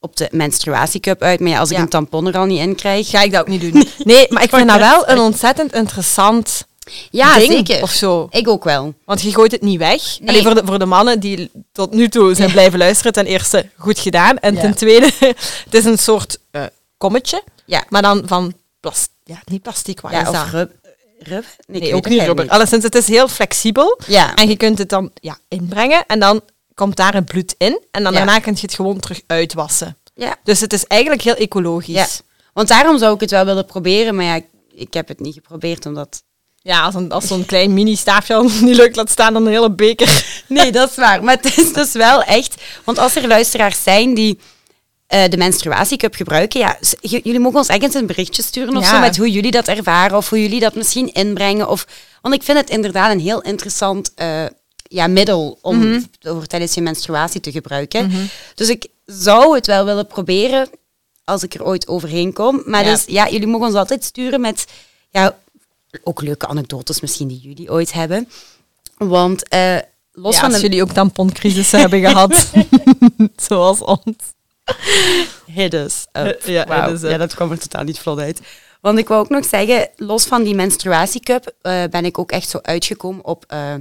op 0.07 0.17
de 0.17 0.29
menstruatiecup 0.31 1.23
uit. 1.23 1.41
Maar 1.41 1.51
ja, 1.51 1.59
als 1.59 1.71
ik 1.71 1.77
Ja. 1.77 1.83
een 1.83 1.89
tampon 1.89 2.27
er 2.27 2.37
al 2.39 2.45
niet 2.45 2.61
in 2.61 2.75
krijg... 2.75 3.09
Ga 3.11 3.23
ik 3.23 3.33
dat 3.33 3.41
ook 3.41 3.49
niet 3.49 3.61
doen. 3.61 3.89
Nee, 4.05 4.27
maar 4.31 4.43
ik 4.43 4.51
vind 4.55 4.69
dat 4.69 4.79
wel 4.79 5.09
een 5.09 5.19
ontzettend 5.19 5.73
interessant 5.75 6.67
Ja, 7.11 7.39
ding 7.39 7.53
zeker. 7.53 7.83
of 7.83 7.91
zo. 7.91 8.27
Ik 8.31 8.49
ook 8.49 8.65
wel. 8.65 8.95
Want 9.05 9.23
je 9.23 9.33
gooit 9.33 9.53
het 9.53 9.63
niet 9.63 9.79
weg. 9.79 10.03
Nee. 10.21 10.29
Alleen 10.29 10.43
voor 10.43 10.55
de, 10.55 10.63
voor 10.65 10.79
de 10.79 10.87
mannen 10.87 11.21
die 11.21 11.51
tot 11.73 11.93
nu 11.95 12.09
toe 12.09 12.35
zijn 12.35 12.51
blijven 12.51 12.79
luisteren, 12.79 13.13
ten 13.13 13.27
eerste 13.27 13.69
goed 13.77 13.99
gedaan. 13.99 14.39
En 14.39 14.55
Ja. 14.55 14.61
ten 14.61 14.75
tweede, 14.75 15.11
het 15.65 15.75
is 15.75 15.85
een 15.85 15.99
soort 15.99 16.39
eh, 16.51 16.63
kommetje, 16.97 17.43
Ja, 17.65 17.85
maar 17.89 18.03
dan 18.03 18.23
van 18.27 18.55
plastic. 18.81 19.11
Ja, 19.25 19.43
niet 19.45 19.63
plastic, 19.63 20.01
wat 20.01 20.13
ja 20.13 20.21
is 20.23 20.29
of 20.29 20.35
dat? 20.35 20.47
rub. 20.51 20.71
rub? 21.19 21.45
Nee, 21.67 21.95
ook 21.95 22.09
niet 22.09 22.23
rubber. 22.23 22.49
Alleszins, 22.49 22.83
het 22.85 22.95
is 22.95 23.07
heel 23.09 23.29
flexibel. 23.29 23.99
Ja. 24.07 24.35
En 24.35 24.49
je 24.49 24.57
kunt 24.57 24.79
het 24.79 24.89
dan 24.89 25.11
ja, 25.21 25.39
inbrengen 25.49 26.05
en 26.07 26.21
dan 26.21 26.41
komt 26.77 26.97
daar 26.97 27.15
het 27.15 27.25
bloed 27.25 27.55
in. 27.59 27.81
En 27.91 28.03
dan 28.03 28.13
Ja. 28.13 28.19
daarna 28.19 28.39
kun 28.39 28.53
je 28.55 28.61
het 28.61 28.75
gewoon 28.75 29.01
terug 29.01 29.21
uitwassen. 29.27 29.97
ja. 30.15 30.37
Dus 30.45 30.61
het 30.61 30.73
is 30.73 30.85
eigenlijk 30.87 31.23
heel 31.23 31.35
ecologisch. 31.35 31.95
Ja. 31.95 32.07
Want 32.53 32.69
daarom 32.69 32.99
zou 32.99 33.15
ik 33.15 33.21
het 33.21 33.31
wel 33.31 33.45
willen 33.45 33.67
proberen. 33.67 34.15
Maar 34.15 34.25
ja, 34.25 34.35
ik, 34.35 34.45
ik 34.75 34.95
heb 34.95 35.09
het 35.09 35.21
niet 35.21 35.35
geprobeerd, 35.35 35.87
omdat... 35.87 36.23
Ja, 36.63 36.83
als, 36.83 36.95
een, 36.95 37.13
als 37.13 37.27
zo'n 37.27 37.47
klein 37.47 37.75
mini-staafje 37.75 38.35
al 38.35 38.43
niet 38.61 38.77
leuk 38.77 38.97
laat 38.97 39.11
staan, 39.11 39.33
dan 39.33 39.47
een 39.47 39.53
hele 39.53 39.71
beker. 39.71 40.25
Nee, 40.49 40.73
dat 40.73 40.91
is 40.91 40.97
waar. 40.97 41.25
Maar 41.25 41.37
het 41.43 41.59
is 41.59 41.73
dus 41.73 41.93
wel 41.93 42.23
echt... 42.23 42.55
Want 42.85 42.99
als 42.99 43.17
er 43.17 43.27
luisteraars 43.27 43.83
zijn 43.83 44.15
die 44.15 44.39
eh, 45.07 45.29
de 45.29 45.37
menstruatiecup 45.37 46.15
gebruiken, 46.15 46.61
ja, 46.61 46.79
jullie 47.01 47.39
mogen 47.41 47.59
ons 47.59 47.69
echt 47.69 47.95
een 47.95 48.07
berichtje 48.07 48.43
sturen 48.43 48.77
of 48.77 48.83
Ja. 48.85 48.91
zo 48.91 49.01
met 49.01 49.17
hoe 49.17 49.31
jullie 49.31 49.51
dat 49.51 49.69
ervaren 49.69 50.17
of 50.17 50.29
hoe 50.29 50.43
jullie 50.43 50.61
dat 50.61 50.75
misschien 50.75 51.13
inbrengen. 51.13 51.69
Of, 51.69 51.87
want 52.23 52.35
ik 52.35 52.43
vind 52.43 52.59
het 52.59 52.71
inderdaad 52.71 53.13
een 53.13 53.21
heel 53.21 53.41
interessant 53.43 54.13
eh, 54.15 54.45
ja, 54.89 55.07
middel 55.07 55.59
om 55.63 55.79
Mhm. 55.79 56.01
voor 56.21 56.47
tijdens 56.47 56.75
je 56.75 56.81
menstruatie 56.81 57.41
te 57.41 57.51
gebruiken. 57.53 58.31
Dus 58.55 58.69
ik 58.69 58.87
zou 59.07 59.55
het 59.55 59.67
wel 59.67 59.85
willen 59.85 60.07
proberen 60.07 60.69
als 61.25 61.43
ik 61.43 61.55
er 61.55 61.65
ooit 61.65 61.89
overheen 61.89 62.33
kom. 62.33 62.63
Maar 62.65 62.85
Ja. 62.85 62.91
dus 62.91 63.05
ja, 63.07 63.29
jullie 63.29 63.47
mogen 63.47 63.67
ons 63.67 63.77
altijd 63.77 64.05
sturen 64.05 64.41
met 64.41 64.65
ja, 65.11 65.39
ook 66.03 66.23
leuke 66.23 66.47
anekdotes 66.47 67.01
misschien 67.01 67.29
die 67.29 67.39
jullie 67.39 67.71
ooit 67.71 67.93
hebben. 67.93 68.29
Want 68.97 69.49
eh, 69.49 69.77
los 70.13 70.35
Ja, 70.35 70.41
van 70.41 70.51
als 70.53 70.61
de 70.61 70.67
jullie 70.67 70.83
ook 70.83 70.91
tamponcrisissen 70.93 71.81
hebben 71.81 72.01
gehad, 72.01 72.47
zoals 73.49 73.81
ons. 73.81 74.17
Hiddes. 75.47 76.07
up. 76.13 76.43
Ja, 76.47 76.89
up. 76.91 76.99
ja, 77.03 77.17
dat 77.17 77.35
kwam 77.35 77.51
er 77.51 77.59
totaal 77.59 77.85
niet 77.85 77.99
vlot 77.99 78.19
uit. 78.19 78.41
Want 78.81 78.99
ik 78.99 79.09
wou 79.09 79.21
ook 79.21 79.29
nog 79.31 79.45
zeggen, 79.47 79.89
los 79.97 80.25
van 80.25 80.43
die 80.43 80.55
menstruatiecup 80.55 81.55
eh, 81.63 81.83
ben 81.91 82.05
ik 82.05 82.19
ook 82.19 82.31
echt 82.31 82.49
zo 82.49 82.59
uitgekomen 82.63 83.25
op 83.25 83.45
eh, 83.49 83.75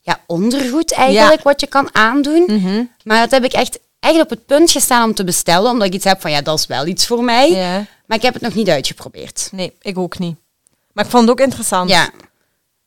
ja, 0.00 0.20
ondergoed 0.26 0.92
eigenlijk, 0.92 1.42
wat 1.42 1.60
je 1.60 1.66
kan 1.66 1.88
aandoen. 1.94 2.44
Mhm. 2.46 2.84
Maar 3.04 3.20
dat 3.20 3.30
heb 3.30 3.44
ik 3.44 3.52
echt, 3.52 3.78
echt 4.00 4.20
op 4.20 4.30
het 4.30 4.46
punt 4.46 4.70
gestaan 4.70 5.08
om 5.08 5.14
te 5.14 5.24
bestellen, 5.24 5.70
omdat 5.70 5.86
ik 5.86 5.94
iets 5.94 6.04
heb 6.04 6.20
van, 6.20 6.30
ja, 6.30 6.40
dat 6.42 6.58
is 6.58 6.66
wel 6.66 6.86
iets 6.86 7.06
voor 7.06 7.24
mij. 7.24 7.50
Ja. 7.50 7.86
Maar 8.06 8.16
ik 8.16 8.22
heb 8.24 8.34
het 8.34 8.42
nog 8.42 8.54
niet 8.54 8.68
uitgeprobeerd. 8.68 9.48
Nee, 9.52 9.72
ik 9.82 9.98
ook 9.98 10.18
niet. 10.18 10.36
Maar 10.92 11.04
ik 11.04 11.10
vond 11.10 11.22
het 11.22 11.32
ook 11.32 11.40
interessant. 11.46 11.90
Ja. 11.90 12.10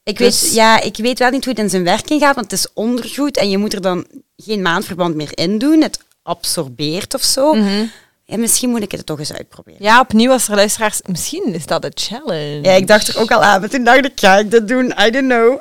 Ik, 0.03 0.17
Dus- 0.17 0.41
weet, 0.41 0.53
ja, 0.53 0.81
ik 0.81 0.97
weet 0.97 1.19
wel 1.19 1.29
niet 1.29 1.45
hoe 1.45 1.53
het 1.53 1.63
in 1.63 1.69
zijn 1.69 1.83
werking 1.83 2.21
gaat, 2.21 2.35
want 2.35 2.51
het 2.51 2.59
is 2.59 2.67
ondergoed 2.73 3.37
en 3.37 3.49
je 3.49 3.57
moet 3.57 3.73
er 3.73 3.81
dan 3.81 4.05
geen 4.37 4.61
maandverband 4.61 5.15
meer 5.15 5.29
in 5.37 5.57
doen. 5.57 5.81
Het 5.81 5.99
absorbeert 6.23 7.13
of 7.13 7.23
zo. 7.23 7.53
Mhm. 7.53 7.85
En 8.25 8.39
misschien 8.39 8.69
moet 8.69 8.81
ik 8.81 8.91
het 8.91 9.05
toch 9.05 9.19
eens 9.19 9.33
uitproberen. 9.33 9.83
Ja, 9.83 9.99
opnieuw 9.99 10.31
als 10.31 10.47
er 10.47 10.55
luisteraars... 10.55 10.99
Misschien 11.05 11.53
is 11.53 11.65
dat 11.65 11.83
een 11.83 11.91
challenge. 11.93 12.59
Ja, 12.61 12.71
ik 12.71 12.87
dacht 12.87 13.07
er 13.07 13.19
ook 13.19 13.31
al 13.31 13.43
aan, 13.43 13.59
maar 13.59 13.69
toen 13.69 13.83
dacht 13.83 14.05
ik, 14.05 14.11
ga 14.15 14.37
ik 14.37 14.51
dat 14.51 14.67
doen? 14.67 14.93
I 15.05 15.09
don't 15.09 15.27
know. 15.29 15.59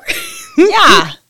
Ja. 0.70 1.16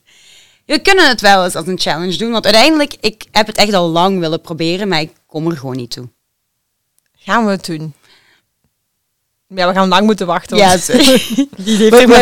We 0.66 0.78
kunnen 0.78 1.08
het 1.08 1.20
wel 1.20 1.44
eens 1.44 1.54
als 1.54 1.66
een 1.66 1.78
challenge 1.78 2.16
doen, 2.16 2.30
want 2.30 2.44
uiteindelijk, 2.44 2.94
ik 3.00 3.24
heb 3.30 3.46
het 3.46 3.56
echt 3.56 3.72
al 3.72 3.88
lang 3.88 4.18
willen 4.18 4.40
proberen, 4.40 4.88
maar 4.88 5.00
ik 5.00 5.10
kom 5.26 5.50
er 5.50 5.56
gewoon 5.56 5.76
niet 5.76 5.90
toe. 5.90 6.08
Gaan 7.18 7.44
we 7.44 7.50
het 7.50 7.64
doen. 7.66 7.94
Ja, 9.46 9.68
we 9.68 9.74
gaan 9.74 9.88
lang 9.88 10.06
moeten 10.06 10.26
wachten. 10.26 10.56
Ja, 10.56 10.76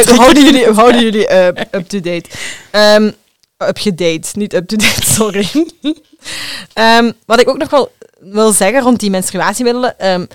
we 0.06 0.14
houden 0.16 0.44
jullie, 0.44 0.66
we 0.66 0.72
houden 0.74 1.02
jullie 1.02 1.26
eh, 1.26 1.64
up-to-date. 1.70 2.24
Ehm 2.70 3.10
up-gedate, 3.58 4.28
niet 4.32 4.54
up-to-date, 4.54 5.06
sorry. 5.18 5.48
Ehm, 6.72 7.12
wat 7.26 7.40
ik 7.40 7.48
ook 7.48 7.58
nog 7.58 7.70
wel 7.70 7.92
wil 8.20 8.52
zeggen 8.52 8.80
rond 8.82 9.00
die 9.00 9.10
menstruatiemiddelen. 9.10 9.98
ehm, 9.98 10.26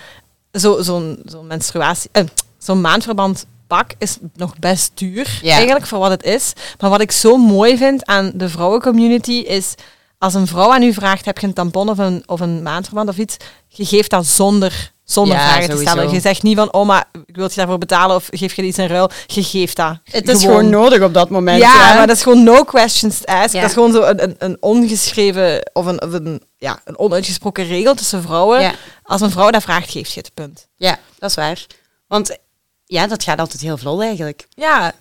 zo- 0.53 0.81
Zo'n 0.81 1.19
zo'n 1.25 1.47
menstruatie... 1.47 2.09
eh, 2.11 2.23
Zo'n 2.57 2.81
maandverband 2.81 3.45
pak 3.67 3.91
is 3.97 4.17
nog 4.35 4.59
best 4.59 4.91
duur, 4.93 5.39
Ja. 5.41 5.53
eigenlijk, 5.55 5.85
voor 5.87 5.99
wat 5.99 6.09
het 6.09 6.23
is. 6.23 6.53
Maar 6.79 6.89
wat 6.89 7.01
ik 7.01 7.11
zo 7.11 7.37
mooi 7.37 7.77
vind 7.77 8.05
aan 8.05 8.31
de 8.35 8.49
vrouwencommunity 8.49 9.31
is... 9.31 9.73
Als 10.17 10.33
een 10.33 10.47
vrouw 10.47 10.73
aan 10.73 10.83
u 10.83 10.93
vraagt, 10.93 11.25
heb 11.25 11.37
je 11.37 11.47
een 11.47 11.53
tampon 11.53 11.89
of 11.89 11.97
een, 11.97 12.23
of 12.25 12.39
een 12.39 12.63
maandverband 12.63 13.09
of 13.09 13.17
iets, 13.17 13.37
je 13.67 13.85
geeft 13.85 14.09
dat 14.09 14.25
zonder, 14.25 14.91
zonder 15.03 15.37
Ja, 15.37 15.43
vragen 15.43 15.69
te 15.69 15.81
stellen. 15.81 16.11
Je 16.11 16.19
zegt 16.19 16.43
niet 16.43 16.57
van, 16.57 16.73
oh, 16.73 16.85
maar 16.85 17.05
ik 17.25 17.35
wil 17.35 17.45
je 17.49 17.55
daarvoor 17.55 17.77
betalen 17.77 18.15
of 18.15 18.27
geef 18.31 18.53
je 18.53 18.63
iets 18.63 18.77
in 18.77 18.87
ruil. 18.87 19.09
Je 19.25 19.43
geeft 19.43 19.75
dat. 19.75 19.97
Het 20.03 20.27
is 20.29 20.41
gewoon 20.41 20.69
nodig 20.69 21.01
op 21.01 21.13
dat 21.13 21.29
moment. 21.29 21.61
Ja, 21.61 21.93
maar 21.93 22.07
dat 22.07 22.15
is 22.15 22.23
gewoon 22.23 22.43
no 22.43 22.63
questions 22.63 23.25
asked. 23.25 23.51
Ja. 23.51 23.59
Dat 23.59 23.69
is 23.69 23.75
gewoon 23.75 23.91
zo 23.91 24.01
een, 24.01 24.23
een, 24.23 24.35
een 24.37 24.57
ongeschreven 24.59 25.69
of 25.73 25.85
een, 25.85 26.01
of 26.01 26.13
een, 26.13 26.41
ja, 26.57 26.79
een 26.83 26.99
onuitgesproken 26.99 27.67
regel 27.67 27.95
tussen 27.95 28.21
vrouwen. 28.21 28.73
Als 29.03 29.21
een 29.21 29.31
vrouw 29.31 29.49
dat 29.51 29.63
vraagt, 29.63 29.91
geeft 29.91 30.11
je 30.13 30.19
het 30.19 30.33
punt. 30.33 30.67
Ja, 30.75 30.99
dat 31.19 31.29
is 31.29 31.35
waar. 31.35 31.65
Want 32.07 32.37
ja, 32.85 33.07
dat 33.07 33.23
gaat 33.23 33.39
altijd 33.39 33.61
heel 33.61 33.77
vlot 33.77 34.01
eigenlijk. 34.01 34.47
Ja, 34.49 34.93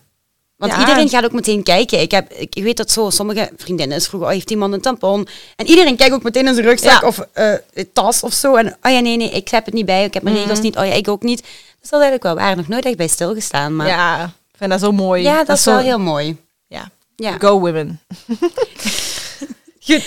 Want 0.56 0.72
Ja. 0.72 0.78
iedereen 0.80 1.08
gaat 1.08 1.24
ook 1.24 1.32
meteen 1.32 1.62
kijken. 1.62 2.00
Ik, 2.00 2.10
heb, 2.10 2.32
ik 2.32 2.54
weet 2.62 2.76
dat 2.76 2.90
zo, 2.90 3.10
sommige 3.10 3.50
vriendinnen 3.56 4.00
vroegen, 4.02 4.28
oh, 4.28 4.34
heeft 4.34 4.50
iemand 4.50 4.72
een 4.74 4.80
tampon? 4.80 5.28
En 5.56 5.66
iedereen 5.66 5.96
kijkt 5.96 6.14
ook 6.14 6.22
meteen 6.22 6.46
in 6.46 6.54
zijn 6.54 6.66
rugzak 6.66 7.00
Ja. 7.00 7.06
of 7.08 7.18
eh, 7.32 7.52
tas 7.92 8.22
of 8.22 8.32
zo. 8.32 8.54
En 8.56 8.66
oh 8.82 8.92
ja, 8.92 9.00
nee, 9.00 9.16
nee, 9.16 9.30
ik 9.30 9.48
heb 9.48 9.64
het 9.64 9.74
niet 9.74 9.86
bij, 9.86 10.04
ik 10.04 10.14
heb 10.14 10.22
mijn 10.22 10.36
regels 10.36 10.60
niet. 10.60 10.76
Oh 10.76 10.86
ja, 10.86 10.92
ik 10.92 11.08
ook 11.08 11.22
niet. 11.22 11.40
Dus 11.40 11.90
dat 11.90 12.00
is 12.00 12.06
eigenlijk 12.06 12.22
wel 12.22 12.34
waar. 12.34 12.56
Nog 12.56 12.68
nooit 12.68 12.84
echt 12.84 12.96
bij 12.96 13.06
stilgestaan. 13.08 13.76
Maar 13.76 13.86
ja, 13.86 14.16
ja, 14.16 14.24
ik 14.24 14.56
vind 14.56 14.70
dat 14.70 14.80
zo 14.80 14.92
mooi. 14.92 15.22
dat, 15.22 15.48
is 15.48 15.64
wel 15.64 15.78
zo- 15.78 15.84
heel 15.84 15.98
mooi. 15.98 16.36
Ja. 16.66 16.90
Ja. 17.16 17.38
Go 17.38 17.60
women. 17.60 18.00
Goed. 19.86 20.04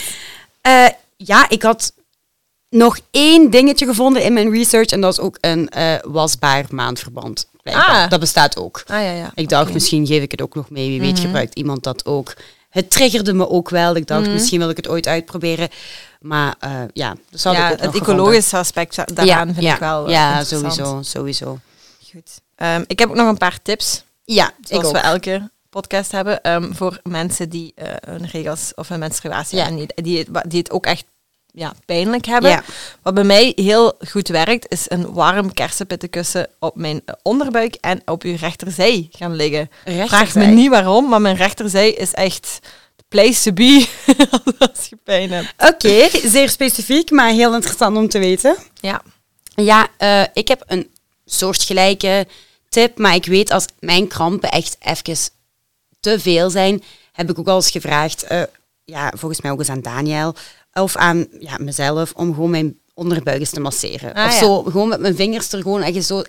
Eh, 0.61 0.85
ja, 1.17 1.49
ik 1.49 1.61
had 1.61 1.93
nog 2.69 2.99
één 3.11 3.49
dingetje 3.49 3.85
gevonden 3.85 4.23
in 4.23 4.33
mijn 4.33 4.51
research. 4.51 4.87
En 4.89 5.01
dat 5.01 5.11
is 5.13 5.19
ook 5.19 5.37
een 5.41 5.69
eh, 5.69 5.93
wasbaar 6.03 6.65
maandverband. 6.69 7.47
Blijkbaar. 7.71 8.03
Ah. 8.03 8.09
Dat 8.09 8.19
bestaat 8.19 8.57
ook. 8.57 8.83
Ah 8.87 9.01
ja, 9.03 9.11
ja. 9.11 9.31
Ik 9.35 9.49
dacht, 9.49 9.73
misschien 9.73 10.05
geef 10.07 10.21
ik 10.21 10.31
het 10.31 10.41
ook 10.41 10.55
nog 10.55 10.69
mee. 10.69 10.89
Wie 10.89 10.99
weet 10.99 11.13
Mhm. 11.13 11.21
gebruikt 11.21 11.55
iemand 11.55 11.83
dat 11.83 12.05
ook. 12.05 12.33
Het 12.69 12.89
triggerde 12.91 13.33
me 13.33 13.49
ook 13.49 13.69
wel. 13.69 13.95
Ik 13.95 14.07
dacht, 14.07 14.27
misschien 14.29 14.59
wil 14.59 14.69
ik 14.69 14.77
het 14.77 14.87
ooit 14.87 15.07
uitproberen. 15.07 15.69
Maar 16.19 16.55
eh, 16.59 16.71
ja, 16.93 17.15
dat 17.29 17.43
had 17.43 17.53
ja, 17.55 17.65
ik 17.67 17.71
ook 17.73 17.77
nog 17.77 17.79
het 17.79 17.79
gevonden. 17.95 18.01
ecologische 18.15 18.57
aspect 18.57 18.95
daaraan 18.95 19.25
ja, 19.47 19.53
vind 19.53 19.65
ja, 19.65 19.73
ik 19.73 19.79
wel 19.79 20.05
eh, 20.05 20.11
Ja, 20.11 20.43
sowieso, 20.43 20.99
sowieso. 21.01 21.59
Goed. 22.11 22.39
Ehm, 22.55 22.83
ik 22.87 22.99
heb 22.99 23.09
ook 23.09 23.15
nog 23.15 23.27
een 23.27 23.37
paar 23.37 23.59
tips. 23.61 24.03
Ja, 24.23 24.51
Zoals 24.61 24.85
ik 24.87 24.91
we 24.91 24.97
elke 24.99 25.49
podcast 25.69 26.11
hebben, 26.11 26.41
ehm, 26.41 26.73
voor 26.73 26.99
mensen 27.03 27.49
die 27.49 27.71
eh, 27.75 27.87
hun 28.09 28.27
regels 28.27 28.71
of 28.75 28.87
hun 28.87 28.99
menstruatie 28.99 29.57
Ja. 29.57 29.65
en 29.65 29.75
die, 29.75 30.25
die 30.47 30.59
het 30.59 30.71
ook 30.71 30.85
echt 30.85 31.05
ja, 31.53 31.73
pijnlijk 31.85 32.25
hebben. 32.25 32.49
Ja. 32.49 32.63
Wat 33.01 33.13
bij 33.13 33.23
mij 33.23 33.51
heel 33.55 33.93
goed 34.07 34.27
werkt, 34.27 34.71
is 34.71 34.85
een 34.87 35.13
warm 35.13 35.53
kersenpittenkussen 35.53 36.47
op 36.59 36.75
mijn 36.75 37.01
onderbuik 37.21 37.75
en 37.75 38.01
op 38.05 38.23
uw 38.23 38.35
rechterzij 38.35 39.07
gaan 39.11 39.35
liggen. 39.35 39.69
Vraag 39.85 40.35
me 40.35 40.45
niet 40.45 40.69
waarom, 40.69 41.09
maar 41.09 41.21
mijn 41.21 41.35
rechterzij 41.35 41.91
is 41.91 42.13
echt 42.13 42.59
the 42.95 43.03
place 43.07 43.41
to 43.41 43.53
be 43.53 43.87
als 44.71 44.87
je 44.89 44.97
pijn 45.03 45.31
hebt. 45.31 45.53
Oké, 45.57 46.09
zeer 46.27 46.49
specifiek, 46.49 47.11
maar 47.11 47.29
heel 47.29 47.53
interessant 47.53 47.97
om 47.97 48.09
te 48.09 48.19
weten. 48.19 48.57
Ja. 48.73 49.01
Ja, 49.55 49.87
eh, 49.97 50.23
ik 50.33 50.47
heb 50.47 50.63
een 50.67 50.89
soortgelijke 51.25 52.27
tip, 52.69 52.97
maar 52.97 53.15
ik 53.15 53.25
weet 53.25 53.51
als 53.51 53.65
mijn 53.79 54.07
krampen 54.07 54.49
echt 54.49 54.77
even 54.79 55.17
te 55.99 56.19
veel 56.19 56.49
zijn, 56.49 56.83
heb 57.11 57.29
ik 57.29 57.39
ook 57.39 57.47
al 57.47 57.55
eens 57.55 57.71
gevraagd, 57.71 58.23
eh, 58.23 58.41
ja, 58.85 59.13
volgens 59.15 59.41
mij 59.41 59.51
ook 59.51 59.59
eens 59.59 59.69
aan 59.69 59.81
Daniel, 59.81 60.35
of 60.81 60.95
aan 60.95 61.27
ja, 61.39 61.57
mezelf, 61.59 62.13
om 62.15 62.33
gewoon 62.33 62.49
mijn 62.49 62.77
onderbuik 62.93 63.39
eens 63.39 63.49
te 63.49 63.59
masseren. 63.59 64.13
Ah, 64.13 64.25
of 64.25 64.31
ja. 64.33 64.39
zo, 64.39 64.63
gewoon 64.63 64.87
met 64.87 64.99
mijn 64.99 65.15
vingers 65.15 65.51
er 65.51 65.61
gewoon 65.61 65.81
echt 65.81 66.05
zo 66.05 66.23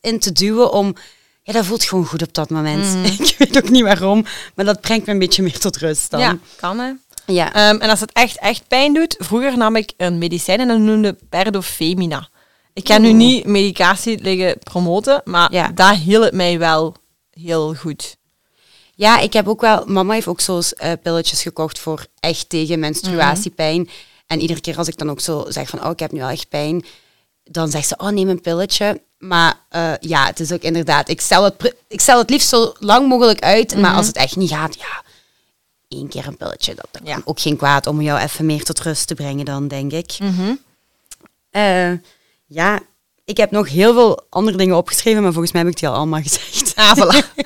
in 0.00 0.18
te 0.18 0.32
duwen 0.32 0.72
om... 0.72 0.94
Ja, 1.42 1.52
dat 1.52 1.64
voelt 1.64 1.84
gewoon 1.84 2.06
goed 2.06 2.22
op 2.22 2.34
dat 2.34 2.50
moment. 2.50 2.84
Mhm. 2.94 3.04
Ik 3.22 3.34
weet 3.38 3.56
ook 3.56 3.68
niet 3.70 3.82
waarom, 3.82 4.24
maar 4.54 4.64
dat 4.64 4.80
brengt 4.80 5.06
me 5.06 5.12
een 5.12 5.18
beetje 5.18 5.42
meer 5.42 5.58
tot 5.58 5.76
rust 5.76 6.10
dan. 6.10 6.20
ja, 6.20 6.38
kan 6.56 6.78
hè. 6.78 6.92
ja. 7.26 7.52
Ehm, 7.54 7.80
en 7.80 7.90
als 7.90 8.00
het 8.00 8.12
echt, 8.12 8.38
echt 8.38 8.68
pijn 8.68 8.94
doet, 8.94 9.16
vroeger 9.18 9.56
nam 9.56 9.76
ik 9.76 9.92
een 9.96 10.18
medicijn 10.18 10.60
en 10.60 10.68
dat 10.68 10.78
noemde 10.78 11.16
Perdofemina. 11.28 12.28
Ik 12.72 12.84
kan 12.84 13.02
nu 13.02 13.12
niet 13.12 13.46
medicatie 13.46 14.22
liggen 14.22 14.58
promoten, 14.58 15.20
maar 15.24 15.52
Ja. 15.52 15.68
dat 15.74 15.96
hielp 15.96 16.32
mij 16.32 16.58
wel 16.58 16.96
heel 17.30 17.74
goed. 17.74 18.16
Ja, 18.94 19.18
ik 19.18 19.32
heb 19.32 19.48
ook 19.48 19.60
wel... 19.60 19.84
Mama 19.86 20.12
heeft 20.14 20.26
ook 20.26 20.40
zo 20.40 20.60
eh, 20.76 20.92
pilletjes 21.02 21.42
gekocht 21.42 21.78
voor 21.78 22.06
echt 22.20 22.48
tegen 22.48 22.78
menstruatiepijn. 22.78 23.90
En 24.26 24.40
iedere 24.40 24.60
keer 24.60 24.76
als 24.78 24.88
ik 24.88 24.98
dan 24.98 25.10
ook 25.10 25.20
zo 25.20 25.44
zeg 25.48 25.68
van, 25.68 25.84
oh, 25.84 25.90
ik 25.90 25.98
heb 25.98 26.12
nu 26.12 26.22
al 26.22 26.28
echt 26.28 26.48
pijn, 26.48 26.84
dan 27.44 27.70
zegt 27.70 27.88
ze, 27.88 27.94
oh, 27.96 28.08
neem 28.08 28.28
een 28.28 28.40
pilletje. 28.40 29.02
Maar 29.18 29.54
eh, 29.68 29.92
ja, 30.00 30.26
het 30.26 30.40
is 30.40 30.52
ook 30.52 30.62
inderdaad... 30.62 31.08
Ik 31.08 31.20
stel, 31.20 31.44
het, 31.44 31.74
ik 31.88 32.00
stel 32.00 32.18
het 32.18 32.30
liefst 32.30 32.48
zo 32.48 32.72
lang 32.78 33.08
mogelijk 33.08 33.40
uit, 33.40 33.76
maar 33.76 33.94
als 33.94 34.06
het 34.06 34.16
echt 34.16 34.36
niet 34.36 34.50
gaat, 34.50 34.74
ja, 34.78 35.02
één 35.88 36.08
keer 36.08 36.26
een 36.26 36.36
pilletje. 36.36 36.74
Dat, 36.74 36.86
dat 36.90 37.02
Ja. 37.04 37.12
kan 37.14 37.22
ook 37.24 37.40
geen 37.40 37.56
kwaad 37.56 37.86
om 37.86 38.00
jou 38.02 38.20
even 38.20 38.46
meer 38.46 38.64
tot 38.64 38.80
rust 38.80 39.06
te 39.06 39.14
brengen 39.14 39.44
dan, 39.44 39.68
denk 39.68 39.92
ik. 39.92 40.16
Eh, 41.50 41.92
ja, 42.46 42.80
ik 43.24 43.36
heb 43.36 43.50
nog 43.50 43.68
heel 43.68 43.92
veel 43.92 44.26
andere 44.28 44.56
dingen 44.56 44.76
opgeschreven, 44.76 45.22
maar 45.22 45.32
volgens 45.32 45.52
mij 45.52 45.62
heb 45.62 45.70
ik 45.70 45.78
die 45.78 45.88
al 45.88 45.94
allemaal 45.94 46.22
gezegd. 46.22 46.63
Ah, 46.74 46.96
voilà. 46.98 47.44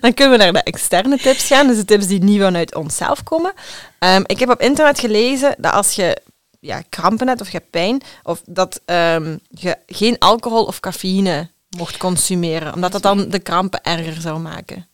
Dan 0.00 0.14
kunnen 0.14 0.38
we 0.38 0.44
naar 0.44 0.52
de 0.52 0.62
externe 0.62 1.18
tips 1.18 1.46
gaan. 1.46 1.66
Dus 1.66 1.76
de 1.76 1.84
tips 1.84 2.06
die 2.06 2.22
niet 2.22 2.40
vanuit 2.40 2.74
onszelf 2.74 3.22
komen. 3.22 3.52
Ehm, 3.98 4.22
ik 4.26 4.38
heb 4.38 4.50
op 4.50 4.60
internet 4.60 4.98
gelezen 4.98 5.54
dat 5.58 5.72
als 5.72 5.92
je 5.92 6.22
ja, 6.60 6.82
krampen 6.88 7.28
hebt 7.28 7.40
of 7.40 7.50
je 7.50 7.56
hebt 7.56 7.70
pijn, 7.70 8.02
of 8.22 8.42
dat 8.46 8.80
ehm, 8.84 9.36
je 9.48 9.76
geen 9.86 10.18
alcohol 10.18 10.64
of 10.64 10.80
cafeïne 10.80 11.50
mocht 11.76 11.96
consumeren, 11.96 12.74
omdat 12.74 12.92
dat 12.92 13.02
dan 13.02 13.28
de 13.28 13.38
krampen 13.38 13.82
erger 13.82 14.20
zou 14.20 14.38
maken. 14.38 14.86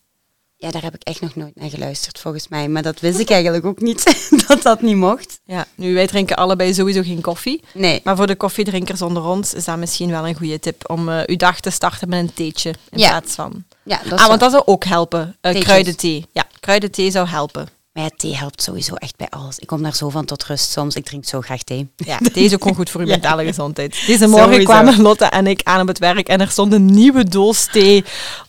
Ja, 0.59 0.71
daar 0.71 0.83
heb 0.83 0.95
ik 0.95 1.03
echt 1.03 1.21
nog 1.21 1.35
nooit 1.35 1.57
naar 1.57 1.71
geluisterd, 1.71 2.19
volgens 2.19 2.49
mij. 2.49 2.69
Maar 2.69 2.83
dat 2.83 3.01
wist 3.01 3.19
ik 3.19 3.31
eigenlijk 3.31 3.65
ook 3.65 3.81
niet, 3.81 4.27
dat 4.49 4.63
dat 4.63 4.81
niet 4.83 4.97
mocht. 4.97 5.41
Ja, 5.45 5.67
nu 5.75 5.95
wij 5.95 6.07
drinken 6.07 6.37
allebei 6.37 6.75
sowieso 6.75 7.03
geen 7.03 7.21
koffie. 7.21 7.63
Nee. 7.75 8.01
Maar 8.05 8.17
voor 8.17 8.27
de 8.27 8.37
koffiedrinkers 8.37 9.03
onder 9.03 9.23
ons 9.25 9.55
is 9.55 9.65
dat 9.65 9.77
misschien 9.77 10.11
wel 10.11 10.27
een 10.29 10.35
goede 10.37 10.59
tip 10.61 10.91
om 10.91 11.09
eh 11.09 11.21
uw 11.27 11.37
dag 11.37 11.61
te 11.61 11.71
starten 11.71 12.09
met 12.09 12.19
een 12.19 12.35
theetje 12.35 12.75
in 12.91 12.99
Ja. 12.99 13.09
plaats 13.09 13.35
van. 13.35 13.65
Ja, 13.83 14.01
dat 14.09 14.19
Ah, 14.19 14.27
want 14.27 14.41
dat 14.41 14.51
zou 14.51 14.63
ook 14.67 14.85
helpen. 14.85 15.37
Theetjes. 15.41 15.65
kruidenthee. 15.65 16.27
Ja, 16.33 16.45
kruidenthee 16.61 17.11
zou 17.11 17.29
helpen. 17.29 17.69
Maar 17.93 18.05
ja, 18.05 18.11
thee 18.17 18.37
helpt 18.37 18.63
sowieso 18.63 18.95
echt 18.95 19.17
bij 19.17 19.27
alles. 19.31 19.59
Ik 19.59 19.67
kom 19.67 19.83
daar 19.83 19.95
zo 19.95 20.09
van 20.11 20.25
tot 20.25 20.45
rust 20.45 20.71
soms. 20.71 20.95
Ik 20.95 21.05
drink 21.05 21.25
zo 21.25 21.41
graag 21.41 21.63
thee. 21.63 21.89
Ja, 21.97 22.19
thee 22.33 22.45
is 22.45 22.55
ook 22.55 22.63
gewoon 22.63 22.77
goed 22.77 22.91
voor 22.91 23.01
uw 23.01 23.07
Ja. 23.07 23.13
mentale 23.13 23.45
gezondheid. 23.45 24.03
Deze 24.07 24.27
morgen 24.27 24.49
Sowieso. 24.49 24.65
kwamen 24.73 25.03
Lotte 25.03 25.25
en 25.25 25.47
ik 25.47 25.61
aan 25.63 25.81
op 25.81 25.87
het 25.89 25.99
werk 25.99 26.29
en 26.29 26.41
er 26.41 26.51
stond 26.51 26.73
een 26.73 26.85
nieuwe 26.85 27.25
doos 27.25 27.67
thee 27.73 28.05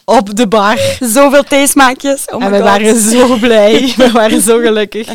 op 0.09 0.35
de 0.35 0.47
bar. 0.47 0.79
Zoveel 0.99 1.43
theesmaakjes. 1.43 2.25
Oh 2.25 2.43
en 2.43 2.51
we 2.51 2.59
waren 2.59 3.01
zo 3.01 3.35
blij. 3.35 3.93
We 3.97 4.11
waren 4.11 4.41
zo 4.41 4.59
gelukkig. 4.59 5.07